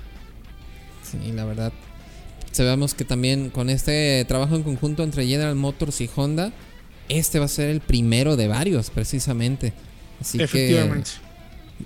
[1.04, 1.74] Sí, la verdad.
[2.54, 6.54] Sabemos que también con este trabajo en conjunto entre General Motors y Honda,
[7.12, 9.74] este va a ser el primero de varios, precisamente.
[10.20, 11.10] Así Efectivamente.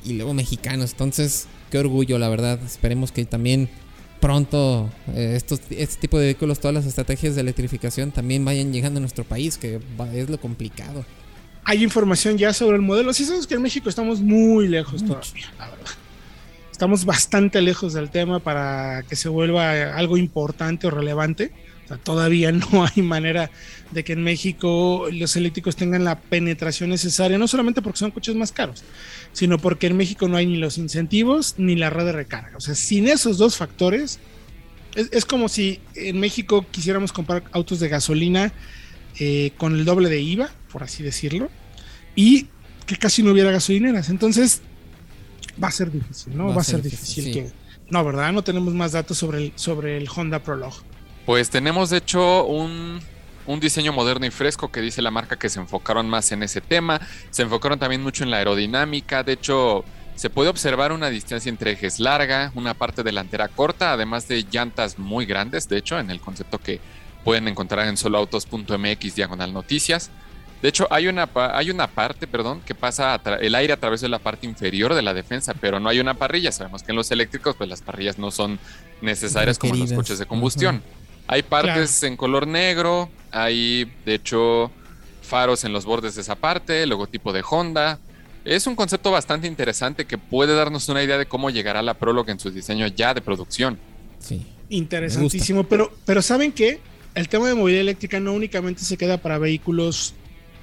[0.04, 0.10] que.
[0.10, 0.92] Y luego mexicanos.
[0.92, 2.60] Entonces, qué orgullo, la verdad.
[2.66, 3.70] Esperemos que también
[4.20, 8.98] pronto eh, estos, este tipo de vehículos, todas las estrategias de electrificación también vayan llegando
[8.98, 11.06] a nuestro país, que va- es lo complicado.
[11.64, 13.14] Hay información ya sobre el modelo.
[13.14, 15.16] Sí, sabemos que en México estamos muy lejos Mucho.
[15.20, 15.92] todavía, la verdad.
[16.72, 21.52] Estamos bastante lejos del tema para que se vuelva algo importante o relevante.
[21.86, 23.50] O sea, todavía no hay manera
[23.92, 28.36] de que en México los eléctricos tengan la penetración necesaria, no solamente porque son coches
[28.36, 28.84] más caros,
[29.32, 32.58] sino porque en México no hay ni los incentivos ni la red de recarga.
[32.58, 34.20] O sea, sin esos dos factores,
[34.96, 38.52] es, es como si en México quisiéramos comprar autos de gasolina
[39.18, 41.50] eh, con el doble de IVA, por así decirlo,
[42.16, 42.48] y
[42.86, 44.10] que casi no hubiera gasolineras.
[44.10, 44.62] Entonces,
[45.62, 46.54] va a ser difícil, ¿no?
[46.54, 47.32] Va, a ser difícil, sí.
[47.32, 47.52] que...
[47.90, 48.34] No, ¿verdad?
[48.34, 50.78] No tenemos más datos sobre el, sobre el Honda Prologue.
[51.26, 53.02] Pues tenemos de hecho un,
[53.48, 56.62] un diseño moderno y fresco que dice la marca que se enfocaron más en ese
[56.62, 59.84] tema, se enfocaron también mucho en la aerodinamica, de hecho
[60.16, 64.98] se puede observar una distancia entre ejes larga, una parte delantera corta, además de llantas
[64.98, 66.80] muy grandes, de hecho en el concepto que
[67.24, 70.12] pueden encontrar en soloautos.mx diagonal noticias.
[70.62, 74.10] De hecho, hay una, hay una parte, perdón, que pasa el aire a través de
[74.10, 76.52] la parte inferior de la defensa, pero no hay una parrilla.
[76.52, 78.58] Sabemos que en los eléctricos, pues las parrillas no son
[79.02, 80.82] necesarias como en los coches de combustión.
[81.28, 84.72] Hay partes en color negro, hay de hecho
[85.22, 88.00] faros en los bordes de esa parte, logotipo de Honda.
[88.44, 92.32] Es un concepto bastante interesante que puede darnos una idea de cómo llegará la Prologue
[92.32, 93.80] en su diseño ya de producción.
[94.20, 94.46] Sí.
[94.70, 96.80] Interesantísimo, pero, pero ¿saben qué?
[97.14, 100.14] El tema de movilidad eléctrica no únicamente se queda para vehículos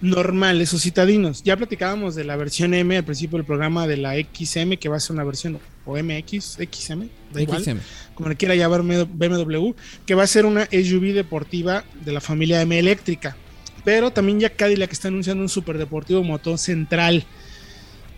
[0.00, 1.42] normales o citadinos.
[1.44, 4.96] Ya platicábamos de la versión M al principio del programa de la XM, que va
[4.96, 7.80] a ser una versión o MX, XM, da igual,
[8.14, 9.72] como le quiera llamar BMW,
[10.06, 13.36] que va a ser una SUV deportiva de la familia M eléctrica.
[13.84, 17.24] Pero también ya Cadillac está anunciando un superdeportivo motor central.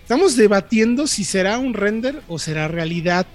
[0.02, 3.26] Estamos debatiendo si será un render o será realidad.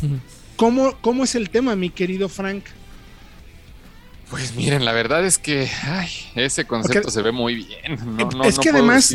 [0.56, 2.64] ¿Cómo, cómo es el tema, mi querido Frank?
[4.30, 5.68] Pues miren, la verdad es que
[6.34, 7.98] ese concepto se ve muy bien.
[8.44, 9.14] es que además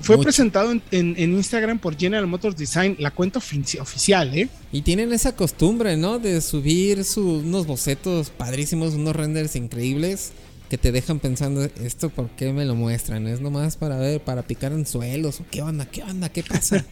[0.00, 4.48] fue presentado en, Instagram por General Motors Design, la cuenta oficial, ¿eh?
[4.72, 6.18] Y tienen esa costumbre, ¿no?
[6.18, 10.32] De subir unos bocetos padrísimos, unos renders increíbles
[10.70, 13.26] que te dejan pensando, ¿esto por qué me lo muestran?
[13.26, 15.40] ¿Es nomás para ver, para picar en suelos?
[15.50, 15.84] ¿Qué onda?
[15.84, 16.28] ¿Qué onda?
[16.28, 16.84] ¿Qué pasa?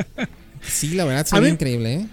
[0.62, 2.06] sí, la verdad, se ve increíble, ¿eh?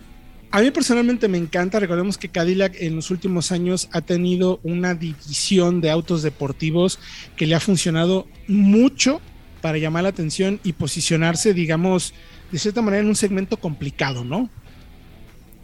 [0.52, 1.80] A mí personalmente me encanta.
[1.80, 7.00] Recordemos que Cadillac en los últimos años ha tenido una división de autos deportivos
[7.38, 9.22] que le ha funcionado mucho
[9.62, 12.14] para llamar la atención y posicionarse, digamos,
[12.52, 14.50] de cierta manera en un segmento complicado, ¿no?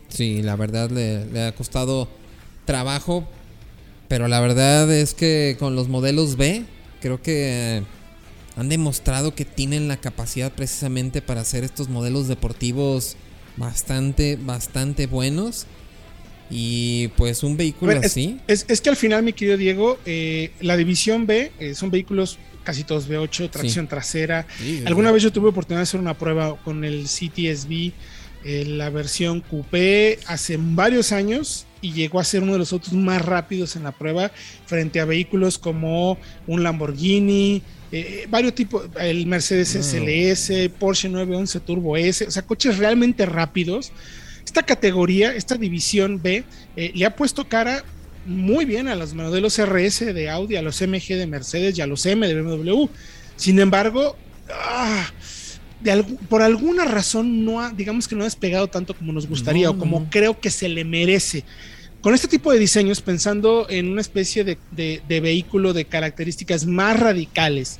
[0.08, 2.08] Sí, la verdad le, ha costado
[2.64, 3.28] trabajo,
[4.08, 6.64] pero la verdad es que con los modelos B,
[7.02, 7.84] creo que
[8.56, 13.18] han demostrado que tienen la capacidad precisamente para hacer estos modelos deportivos
[13.58, 15.68] bastante, bastante buenos.
[16.50, 18.40] Y pues un vehículo así.
[18.48, 22.84] Es, que al final, mi querido Diego, eh, la división B eh, son vehículos casi
[22.84, 24.46] todos V8, tracción trasera.
[24.86, 27.94] Alguna vez yo tuve oportunidad de hacer una prueba con el CTSV,
[28.44, 32.92] eh, la versión Coupé, hace varios años y llegó a ser uno de los autos
[32.94, 34.32] más rápidos en la prueba
[34.66, 41.96] frente a vehículos como un Lamborghini, eh, varios tipos, el Mercedes SLS, Porsche 911 Turbo
[41.98, 43.92] S, o sea, coches realmente rápidos.
[44.44, 46.44] Esta categoría, esta división B,
[46.76, 47.84] eh, le ha puesto cara
[48.26, 51.88] muy bien a los modelos RS de Audi, a los MG de Mercedes y a
[51.88, 52.88] los M de BMW.
[53.38, 54.18] Sin embargo,
[54.52, 55.10] ah,
[56.28, 59.78] por alguna razón no ha, digamos que no ha despegado tanto como nos gustaría o
[59.78, 61.46] como creo que se le merece
[62.08, 67.80] con este tipo de diseños, pensando en una especie de, vehículo de características más radicales,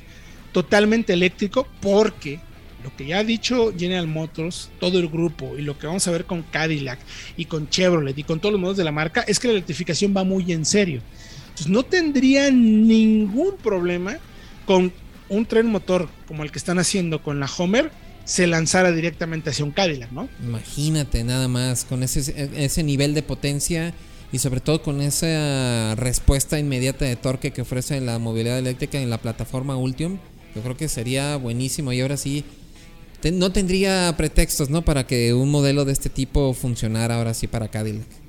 [0.52, 2.38] totalmente eléctrico, porque
[2.84, 6.10] lo que ya ha dicho General Motors, todo el grupo, y lo que vamos a
[6.10, 6.98] ver con Cadillac
[7.38, 10.12] y con Chevrolet y con todos los modos de la marca, es que la electrificación
[10.14, 11.00] va muy en serio.
[11.44, 14.18] Entonces no tendría ningún problema
[14.66, 14.92] con
[15.30, 17.90] un tren motor como el que están haciendo con la Homer,
[18.26, 20.28] se lanzara directamente hacia un Cadillac, ¿no?
[20.44, 23.94] Imagínate nada más, con ese nivel de potencia
[24.32, 29.10] y sobre todo con esa respuesta inmediata de torque que ofrece la movilidad eléctrica en
[29.10, 30.18] la plataforma Ultium,
[30.54, 32.44] yo creo que sería buenísimo y ahora sí
[33.32, 34.82] no tendría pretextos, ¿no?
[34.82, 38.27] Para que un modelo de este tipo funcionara ahora sí para Cadillac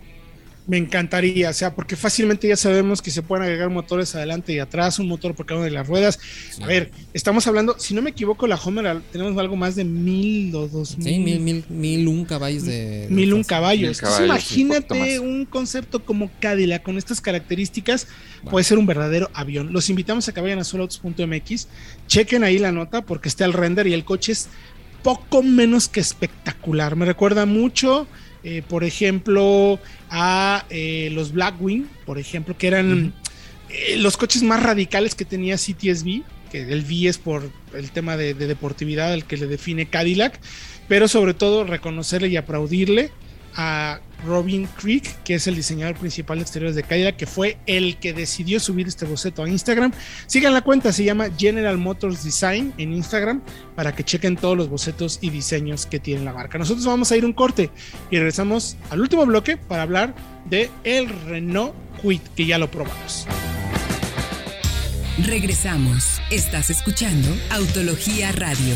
[0.70, 4.60] me encantaría, o sea, porque fácilmente ya sabemos que se pueden agregar motores adelante y
[4.60, 6.20] atrás, un motor por cada una de las ruedas.
[6.62, 10.56] A ver, estamos hablando, si no me equivoco, la Homer tenemos algo más de mil
[10.56, 11.08] o dos mil.
[11.08, 13.08] Sí, mil, mil, mil un caballos de.
[13.10, 14.00] Mil un caballos.
[14.24, 18.08] imagínate un, concepto como Cadillac con estas características,
[18.48, 19.74] puede ser un verdadero avión.
[19.74, 21.68] Los invitamos a que vayan a soloautos.mx,
[22.06, 24.50] chequen ahí la nota porque está el render y el coche es
[25.02, 26.96] poco menos que espectacular.
[26.96, 28.06] Me recuerda mucho
[28.44, 33.14] eh, por ejemplo, a eh, los Blackwing, por ejemplo, que eran
[33.70, 38.18] eh, los coches más radicales que tenía CTSV, que el V es por el tema
[38.18, 40.40] de, de deportividad al que le define Cadillac,
[40.88, 43.12] pero sobre todo reconocerle y aplaudirle
[43.56, 47.98] a Robin Creek, que es el diseñador principal de exteriores de Cadillac, que fue el
[47.98, 49.92] que decidió subir este boceto a Instagram.
[50.28, 53.42] Sigan la cuenta, se llama General Motors Design en Instagram
[53.76, 56.58] para que chequen todos los bocetos y diseños que tiene la marca.
[56.58, 57.70] Nosotros vamos a ir un corte
[58.12, 60.14] y regresamos al último bloque para hablar
[60.50, 63.26] de el Renault Quit, que ya lo probamos.
[65.26, 66.22] Regresamos.
[66.30, 68.76] Estás escuchando Autología Radio.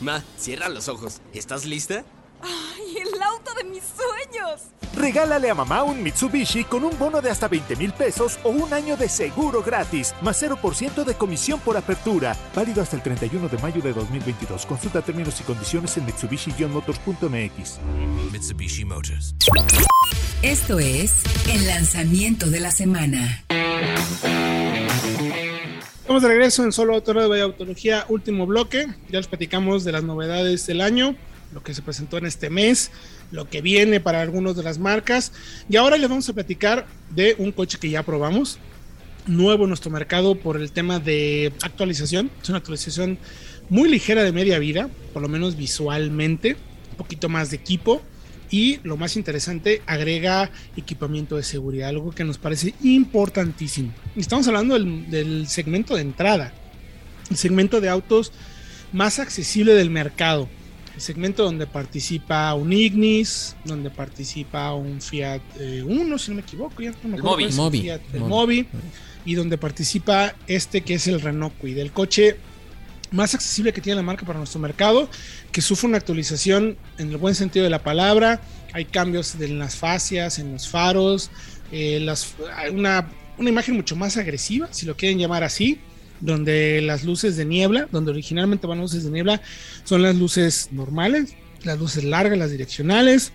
[0.00, 1.20] Ma, cierra los ojos.
[1.32, 2.04] ¿Estás lista?
[2.42, 4.62] ¡Ay, el auto de mis sueños!
[4.94, 8.72] Regálale a mamá un Mitsubishi con un bono de hasta 20 mil pesos o un
[8.72, 12.36] año de seguro gratis, más 0% de comisión por apertura.
[12.54, 14.66] Válido hasta el 31 de mayo de 2022.
[14.66, 17.78] Consulta términos y condiciones en mitsubishi-motors.mx.
[18.32, 19.34] Mitsubishi Motors.
[20.42, 23.44] Esto es el lanzamiento de la semana.
[26.06, 28.86] Estamos de regreso en Solo Autor de Autología, último bloque.
[29.10, 31.16] Ya les platicamos de las novedades del año,
[31.52, 32.92] lo que se presentó en este mes,
[33.32, 35.32] lo que viene para algunas de las marcas.
[35.68, 38.60] Y ahora les vamos a platicar de un coche que ya probamos,
[39.26, 42.30] nuevo en nuestro mercado por el tema de actualización.
[42.40, 43.18] Es una actualización
[43.68, 46.56] muy ligera de media vida, por lo menos visualmente,
[46.92, 48.00] un poquito más de equipo
[48.50, 53.92] y lo más interesante, agrega equipamiento de seguridad, algo que nos parece importantísimo.
[54.14, 56.52] Estamos hablando del, segmento de entrada,
[57.30, 58.32] el segmento de autos
[58.92, 60.48] más accesible del mercado,
[60.94, 65.42] el segmento donde participa un Ignis, donde participa un Fiat
[65.84, 67.38] 1, eh, si no me equivoco, ya no me acuerdo.
[67.40, 67.80] El Mobi.
[67.80, 68.66] Fiat, el Mobi,
[69.24, 72.36] y donde participa este que es el Renault Kwid, el coche
[73.10, 75.08] más accesible que tiene la marca para nuestro mercado,
[75.52, 78.40] que sufre una actualización en el buen sentido de la palabra.
[78.72, 81.30] Hay cambios en las fascias, en los faros,
[81.72, 82.06] eh,
[82.72, 85.80] una, una imagen mucho más agresiva, si lo quieren llamar así,
[86.20, 89.42] donde las luces de niebla, donde originalmente van luces de niebla,
[89.84, 93.32] son las luces normales, las luces largas, las direccionales,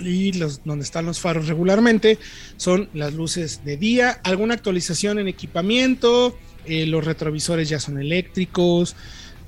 [0.00, 2.18] y los, donde están los faros regularmente
[2.56, 8.96] son las luces de día, alguna actualización en equipamiento, eh, los retrovisores ya son eléctricos,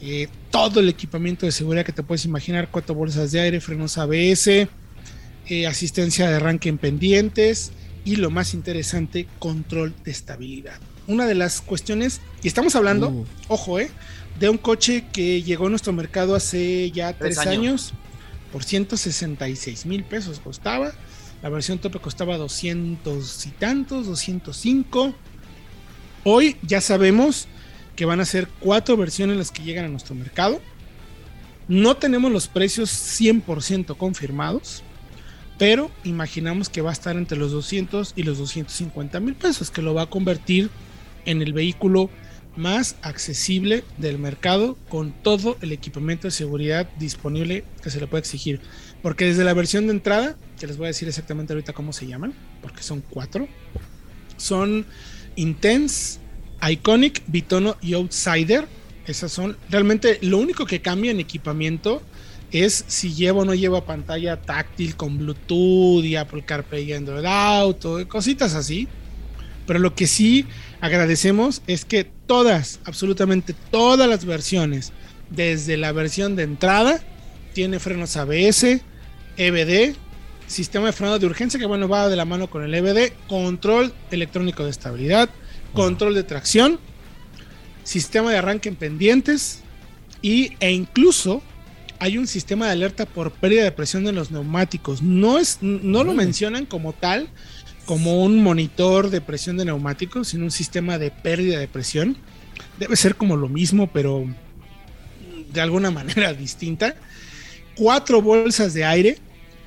[0.05, 3.99] eh, todo el equipamiento de seguridad que te puedes imaginar, cuatro bolsas de aire, frenos
[3.99, 4.69] ABS,
[5.49, 7.71] eh, asistencia de arranque en pendientes
[8.05, 10.81] y lo más interesante, control de estabilidad.
[11.07, 13.27] Una de las cuestiones, y estamos hablando, uh.
[13.47, 13.91] ojo, eh,
[14.41, 17.93] de un coche que llegó a nuestro mercado hace ya tres, años.
[18.51, 20.93] por 166 mil pesos costaba.
[21.43, 25.15] La versión tope costaba 200 y tantos, 205.
[26.25, 27.49] Hoy ya sabemos
[27.97, 30.61] que van a ser cuatro versiones las que llegan a nuestro mercado.
[31.67, 34.85] No tenemos los precios 100% confirmados,
[35.59, 39.83] pero imaginamos que va a estar entre los 200 y los 250 mil pesos, que
[39.83, 40.71] lo va a convertir
[41.25, 42.09] en el vehículo
[42.57, 48.21] más accesible del mercado con todo el equipamiento de seguridad disponible que se le puede
[48.21, 48.61] exigir.
[49.03, 52.07] Porque desde la versión de entrada, que les voy a decir exactamente ahorita cómo se
[52.07, 53.49] llaman, porque son cuatro,
[54.37, 54.87] son
[55.37, 56.19] Intense,
[56.63, 58.67] Iconic, Bitono y Outsider.
[59.07, 62.03] Esas son realmente lo único que cambia en equipamiento
[62.53, 67.25] es si lleva o no lleva pantalla táctil con Bluetooth y Apple CarPlay y Android
[67.25, 68.89] Auto, cositas así.
[69.67, 70.47] Pero lo que sí
[70.81, 74.93] agradecemos es que todas, absolutamente todas las versiones,
[75.31, 77.01] desde la versión de entrada,
[77.55, 78.81] tiene frenos ABS,
[79.37, 79.95] EBD,
[80.53, 83.93] sistema de frenado de urgencia que bueno va de la mano con el EBD, control
[84.11, 85.29] electrónico de estabilidad,
[85.73, 86.79] control de tracción,
[87.83, 89.63] sistema de arranque en pendientes
[90.21, 91.43] y, e incluso
[91.99, 95.03] hay un sistema de alerta por pérdida de presión en los neumáticos.
[95.03, 97.29] No, es, no lo mencionan como tal,
[97.85, 102.17] como un monitor de presión de neumáticos, sino un sistema de pérdida de presión.
[102.79, 104.27] Debe ser como lo mismo, pero
[105.53, 106.97] de alguna manera distinta.
[107.77, 109.19] Cuatro bolsas de aire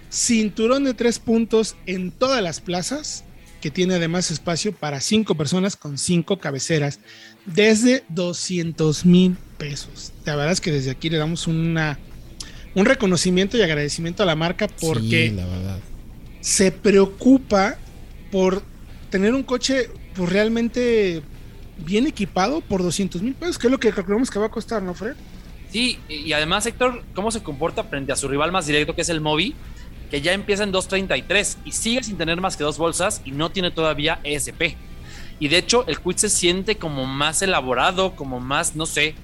[0.10, 3.24] cinturón de tres puntos en todas las plazas,
[3.62, 7.00] que tiene además espacio para cinco personas con cinco cabeceras,
[7.46, 10.14] desde 200 mil pesos.
[10.26, 12.00] La verdad es que desde aquí le damos una,
[12.76, 15.34] un reconocimiento y agradecimiento a la marca porque
[16.42, 17.78] se preocupa
[18.32, 18.62] por
[19.10, 21.24] tener un coche pues, realmente
[21.78, 24.82] bien equipado por 200 mil pesos, que es lo que calculamos que va a costar,
[24.82, 25.16] ¿no, Fred?
[25.72, 29.10] Sí, y además, Héctor, ¿cómo se comporta frente a su rival más directo, que es
[29.10, 29.56] el Mobi?
[30.10, 33.50] Que ya empieza en 2.33 y sigue sin tener más que dos bolsas y no
[33.50, 34.76] tiene todavía ESP.
[35.40, 39.16] Y de hecho, el Quid se siente como más elaborado, como más, no sé.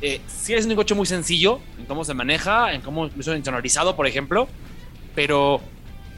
[0.00, 3.94] Eh, sigue siendo un coche muy sencillo en cómo se maneja, en cómo es insonorizado,
[3.96, 4.48] por ejemplo.
[5.14, 5.60] Pero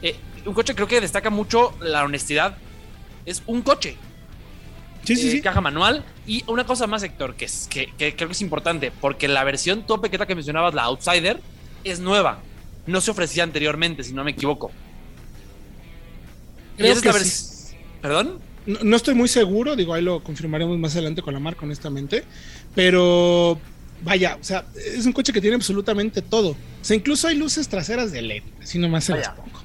[0.01, 2.57] eh, un coche creo que destaca mucho la honestidad.
[3.25, 3.97] Es un coche.
[5.03, 5.41] Sí, sí, eh, sí.
[5.41, 6.05] Caja manual.
[6.25, 9.43] Y una cosa más, Héctor, que, es, que, que creo que es importante, porque la
[9.43, 11.41] versión tope que es que mencionabas, la Outsider,
[11.83, 12.39] es nueva
[12.85, 14.71] no se ofrecía anteriormente, si no me equivoco.
[16.77, 17.11] Creo que
[18.01, 18.39] ¿Perdón?
[18.65, 22.23] No, estoy muy seguro, digo, ahí lo confirmaremos más adelante con la marca, honestamente.
[22.73, 23.59] Pero
[24.03, 26.51] vaya, o sea, es un coche que tiene absolutamente todo.
[26.51, 29.61] O sea, incluso hay luces traseras de LED, así nomás se las pongo.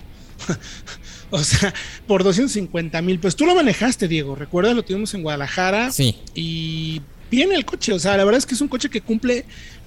[1.31, 1.73] o sea,
[2.07, 5.91] por 250 mil pues Tú lo manejaste, Diego, recuerdas, lo tuvimos en Guadalajara.
[5.93, 6.17] Sí.
[6.35, 9.45] Y viene el coche, o sea, la verdad es que es un coche que cumple,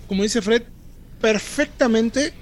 [0.07, 0.63] como dice Fred,
[1.19, 2.33] perfectamente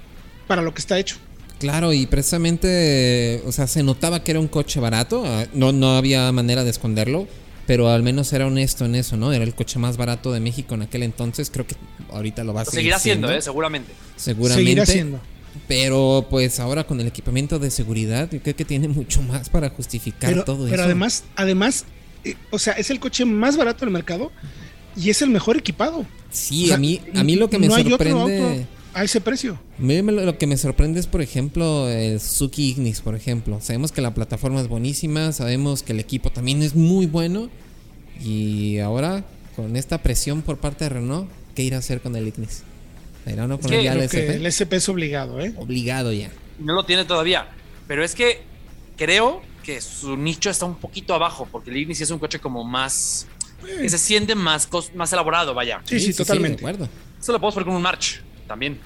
[0.50, 1.14] para lo que está hecho.
[1.60, 5.96] Claro, y precisamente, o sea, se notaba que era un coche barato, ah, no, no
[5.96, 7.28] había manera de esconderlo,
[7.68, 9.32] pero al menos era honesto en eso, ¿no?
[9.32, 11.76] Era el coche más barato de México en aquel entonces, creo que
[12.10, 13.40] ahorita lo va a seguir seguirá siendo, ¿eh?
[13.40, 13.92] Seguramente.
[14.16, 14.64] Seguramente.
[14.64, 15.20] Seguirá siendo.
[15.68, 19.68] Pero pues ahora con el equipamiento de seguridad, yo creo que tiene mucho más para
[19.68, 20.70] justificar todo eso.
[20.72, 21.84] Pero además, además,
[22.24, 24.32] eh, o sea, es el coche más barato del mercado
[24.96, 26.04] y es el mejor equipado.
[26.32, 29.58] Sí, a mí, a mí lo que me sorprende a ese precio.
[29.78, 33.60] Lo que me sorprende es, por ejemplo, el Suzuki Ignis, por ejemplo.
[33.60, 37.50] Sabemos que la plataforma es buenísima, sabemos que el equipo también es muy bueno.
[38.20, 39.24] Y ahora,
[39.56, 42.62] con esta presión por parte de Renault, ¿qué irá a hacer con el Ignis?
[43.26, 44.36] ¿Irá no con el, SP?
[44.36, 45.54] el SP es obligado, ¿eh?
[45.56, 46.30] Obligado ya.
[46.58, 47.48] No lo tiene todavía.
[47.86, 48.42] Pero es que
[48.96, 52.64] creo que su nicho está un poquito abajo, porque el Ignis es un coche como
[52.64, 53.26] más.
[53.62, 55.80] que se siente más, más elaborado, vaya.
[55.84, 56.62] Sí, sí, totalmente.
[56.62, 56.88] de acuerdo.
[57.20, 58.78] Eso lo podemos ver con un March también.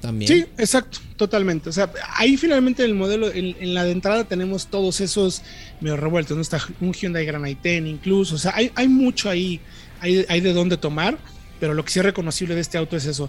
[0.00, 0.32] También.
[0.32, 1.68] Sí, exacto, totalmente.
[1.68, 5.42] O sea, ahí finalmente el modelo, en, la de entrada tenemos todos esos
[5.82, 6.40] medio revueltos, ¿no?
[6.40, 9.60] Está un Hyundai Granite incluso, o sea, hay, hay mucho ahí,
[10.00, 11.18] hay, hay, de dónde tomar,
[11.60, 13.28] pero lo que sí es reconocible de este auto es eso.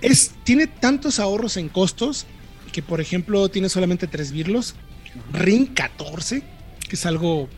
[0.00, 2.26] Es, tiene tantos ahorros en costos
[2.72, 4.74] que, por ejemplo, tiene solamente tres virlos,
[5.32, 6.42] RIN 14,
[6.88, 7.48] que es algo...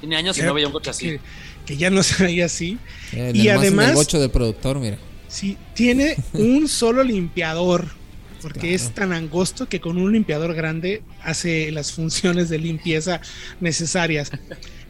[0.00, 1.18] Tiene años que, no veía un coche así.
[1.66, 2.78] Que, ya no se veía así.
[3.12, 3.90] Eh, y además...
[3.90, 4.98] el 8 del productor, mira.
[5.28, 7.86] Sí, tiene un solo limpiador,
[8.42, 13.20] porque es tan angosto que con un limpiador grande hace las funciones de limpieza
[13.60, 14.30] necesarias.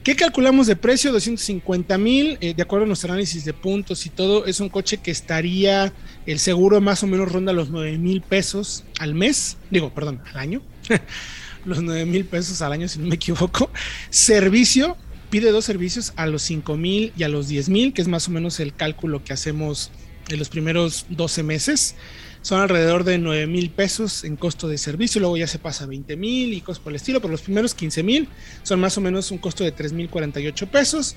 [0.04, 1.12] ¿Qué calculamos de precio?
[1.12, 4.98] 250 mil, eh, de acuerdo a nuestro análisis de puntos y todo, es un coche
[4.98, 5.92] que estaría,
[6.24, 10.38] el seguro más o menos ronda los 9 mil pesos al mes, digo, perdón, al
[10.38, 10.62] año,
[11.64, 13.70] los 9 mil pesos al año si no me equivoco.
[14.08, 14.96] Servicio,
[15.30, 18.28] pide dos servicios a los 5 mil y a los 10 mil, que es más
[18.28, 19.90] o menos el cálculo que hacemos
[20.28, 21.94] en los primeros 12 meses.
[22.42, 25.86] Son alrededor de 9 mil pesos en costo de servicio, luego ya se pasa a
[25.86, 28.28] 20 mil y cosas por el estilo, pero los primeros 15 mil
[28.62, 31.16] son más o menos un costo de 3 mil 48 pesos.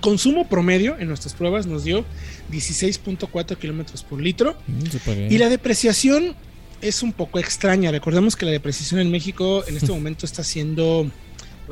[0.00, 2.04] Consumo promedio en nuestras pruebas nos dio
[2.50, 4.56] 16.4 kilómetros por litro.
[4.66, 6.34] Mm, y la depreciación
[6.80, 7.92] es un poco extraña.
[7.92, 11.08] Recordemos que la depreciación en México en este momento está siendo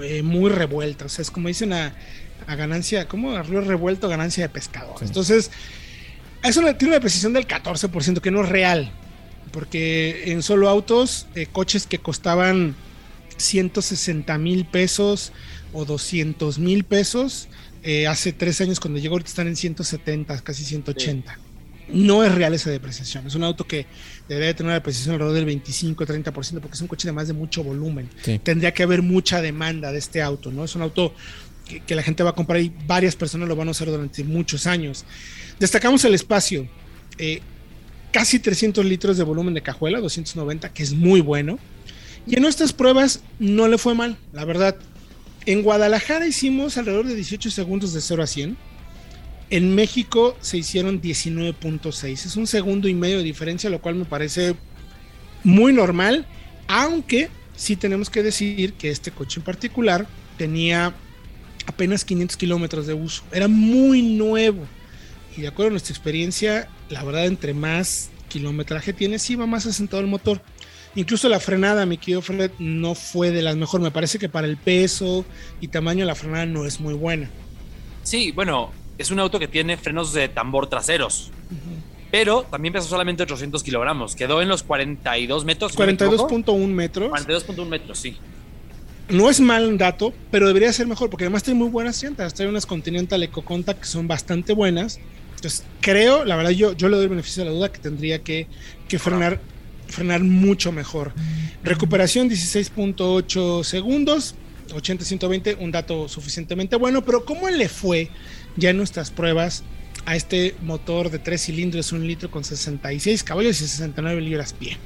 [0.01, 1.07] eh, muy revuelta.
[1.07, 1.93] O sea, es como dicen a,
[2.47, 4.95] a ganancia, como río revuelto, ganancia de pescado.
[5.03, 5.51] Entonces,
[6.43, 8.93] eso tiene una precisión del 14%, que no es real.
[9.53, 12.77] Porque en solo autos, eh, coches que costaban
[13.37, 15.33] 160 mil pesos
[15.73, 17.49] o 200 mil pesos,
[17.83, 21.39] eh, hace tres años cuando llegó, ahorita están en 170, casi 180.
[21.93, 23.27] No es real esa depreciación.
[23.27, 23.87] Es un auto que
[24.29, 27.65] debería tener una depreciación alrededor del 25-30% porque es un coche de más de mucho
[27.65, 28.09] volumen.
[28.45, 30.65] Tendría que haber mucha demanda de este auto, ¿no?
[30.65, 31.13] Es un auto
[31.67, 34.23] que, que, la gente va a comprar y varias personas lo van a usar durante
[34.23, 35.05] muchos años.
[35.61, 36.67] Destacamos el espacio.
[37.19, 37.43] Eh,
[38.11, 41.59] casi 300 litros de volumen de cajuela, 290, que es muy bueno.
[42.27, 44.75] Y en nuestras pruebas no le fue mal, la verdad.
[45.45, 48.57] En Guadalajara hicimos alrededor de 18 segundos de 0 a 100.
[49.51, 52.13] En México se hicieron 19.6.
[52.13, 54.55] Es un segundo y medio de diferencia, lo cual me parece
[55.45, 56.27] muy normal.
[56.69, 60.07] Aunque sí tenemos que decir que este coche en particular
[60.39, 60.95] tenía
[61.67, 63.25] apenas 500 kilómetros de uso.
[63.31, 64.67] Era muy nuevo
[65.37, 69.67] y de acuerdo a nuestra experiencia, la verdad, entre más kilometraje tiene, sí va más
[69.67, 70.41] asentado el motor.
[70.95, 73.85] Incluso la frenada, mi querido Fred, no fue de las mejores.
[73.85, 75.25] Me parece que para el peso
[75.61, 77.31] y tamaño la frenada no es muy buena.
[78.03, 81.31] Sí, bueno, es un auto que tiene frenos de tambor traseros.
[82.11, 84.17] Pero también pesa solamente 800 kilogramos.
[84.17, 85.77] Quedó en los 42 metros.
[85.77, 87.13] 42.1 metros.
[87.13, 88.17] 42.1 metros, sí.
[89.11, 92.35] No es mal dato, pero debería ser mejor porque además tiene muy buenas llantas.
[92.35, 95.01] Trae unas Continental Eco Contact que son bastante buenas
[95.41, 98.23] entonces, creo, la verdad, yo, yo le doy el beneficio de la duda que tendría
[98.23, 98.47] que,
[98.99, 99.41] frenar,
[99.89, 101.15] frenar mucho mejor.
[101.65, 104.35] Recuperación 16.8 segundos,
[104.69, 108.11] 80-120, un dato suficientemente bueno, pero ¿cómo le fue
[108.57, 109.63] ya en nuestras pruebas
[110.05, 114.77] a este motor de tres cilindros, un litro con 66 caballos y 69 libras pie?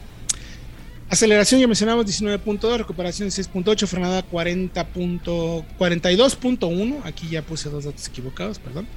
[1.09, 8.89] Aceleración ya mencionamos 19.2, recuperación 6.8, frenada 40.42.1, aquí ya puse dos datos equivocados, perdón.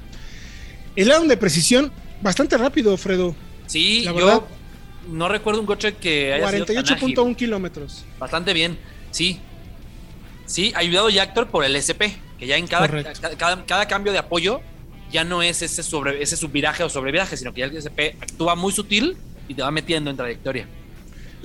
[0.95, 1.91] El álbum de precisión,
[2.21, 3.35] bastante rápido, Fredo.
[3.67, 4.41] Sí, la verdad.
[5.11, 8.05] no recuerdo un coche que haya 48.1 kilómetros.
[8.17, 8.79] Bastante bien,
[9.11, 9.39] sí.
[10.45, 12.87] Sí, ayudado ya Héctor por el SP, que ya en cada,
[13.65, 14.61] cada, cambio de apoyo
[15.11, 18.55] ya no es ese, sobre, ese subviraje o sobreviraje, sino que ya el SP actúa
[18.55, 19.17] muy sutil
[19.49, 20.69] y te va metiendo en trayectoria.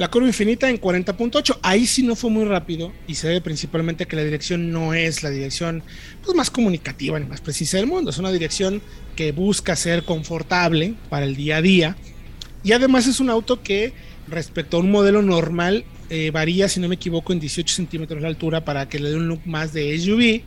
[0.03, 4.07] La curva infinita en 40.8, ahí sí no fue muy rápido y se ve principalmente
[4.07, 5.85] que la dirección no es la dirección
[6.25, 8.83] pues, más comunicativa ni más precisa del mundo, es una dirección
[9.15, 11.97] que busca ser confortable para el día a día
[12.65, 13.93] y además es un auto que
[14.27, 18.27] respecto a un modelo normal eh, varía, si no me equivoco, en 18 centímetros de
[18.27, 20.43] altura para que le dé un look más de SUV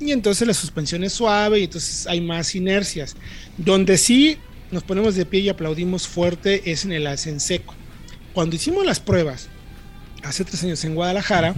[0.00, 3.14] y entonces la suspensión es suave y entonces hay más inercias.
[3.56, 4.36] Donde sí
[4.72, 7.76] nos ponemos de pie y aplaudimos fuerte es en el alcen seco
[8.32, 9.48] cuando hicimos las pruebas
[10.22, 11.54] hace tres años en Guadalajara,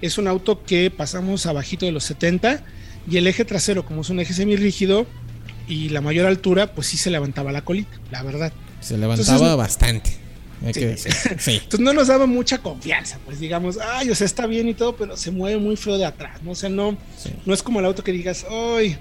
[0.00, 2.62] es un auto que pasamos abajito de los 70
[3.10, 5.06] y el eje trasero, como es un eje semirrígido
[5.68, 8.52] y la mayor altura, pues sí se levantaba la colita, la verdad.
[8.80, 10.24] Se levantaba bastante.
[10.64, 14.96] Entonces no nos daba mucha confianza, pues digamos, ay, o sea, está bien y todo,
[14.96, 16.52] pero se mueve muy feo de atrás, ¿no?
[16.52, 16.96] O sea, no,
[17.44, 18.96] no es como el auto que digas, ay,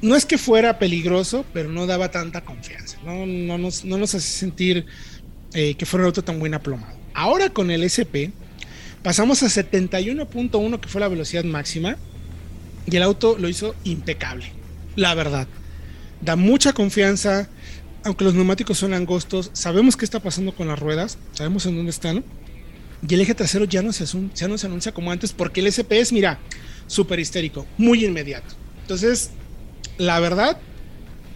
[0.00, 4.14] no es que fuera peligroso, pero no daba tanta confianza, no, no, nos, no nos
[4.14, 4.86] hace sentir
[5.54, 6.96] eh, que fuera un auto tan buen aplomado.
[7.14, 8.32] Ahora con el SP,
[9.02, 11.96] pasamos a 71.1, que fue la velocidad máxima,
[12.86, 14.52] y el auto lo hizo impecable,
[14.94, 15.48] la verdad.
[16.20, 17.48] Da mucha confianza,
[18.04, 21.90] aunque los neumáticos son angostos, sabemos qué está pasando con las ruedas, sabemos en dónde
[21.90, 22.24] están.
[23.06, 25.66] Y el eje trasero ya no se, ya no se anuncia como antes porque el
[25.68, 26.38] SP es, mira,
[26.86, 28.54] súper histérico, muy inmediato.
[28.82, 29.30] Entonces,
[29.98, 30.58] la verdad,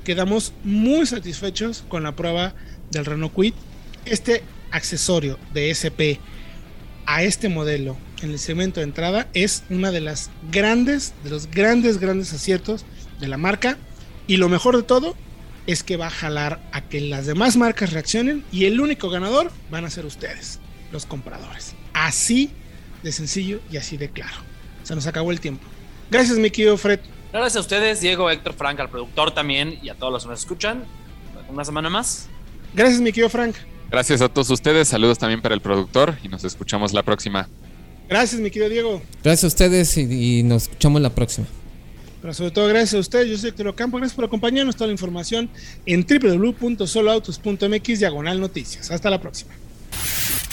[0.05, 2.55] quedamos muy satisfechos con la prueba
[2.91, 3.55] del Renault Quid.
[4.05, 6.21] Este accesorio de SP
[7.07, 11.51] a este modelo en el segmento de entrada es una de las grandes, de los
[11.51, 12.85] grandes, grandes aciertos
[13.19, 13.79] de la marca.
[14.27, 15.17] Y lo mejor de todo
[15.67, 19.51] es que va a jalar a que las demás marcas reaccionen y el único ganador
[19.71, 20.61] van a ser ustedes,
[20.93, 21.75] los compradores.
[21.93, 22.51] Así
[23.03, 24.37] de sencillo y así de claro.
[24.83, 25.67] Se nos acabó el tiempo.
[26.11, 27.01] Gracias, mi querido Fred.
[27.33, 30.41] Gracias a ustedes, Diego, Héctor, Frank, al productor también y a todos los que nos
[30.41, 30.85] escuchan.
[31.49, 32.29] Una semana más.
[32.75, 33.55] Gracias, mi querido Frank.
[33.91, 34.87] Gracias a todos ustedes.
[34.89, 37.49] Saludos también para el productor y nos escuchamos la próxima.
[38.09, 39.03] Gracias, mi querido Diego.
[39.23, 41.47] Gracias a ustedes y, nos escuchamos la próxima.
[42.21, 44.93] Pero sobre todo gracias a ustedes, yo soy Héctor Campo, gracias por acompañarnos, toda la
[44.93, 45.49] información
[45.87, 48.91] en www.soloautos.mx diagonal noticias.
[48.91, 49.55] Hasta la próxima.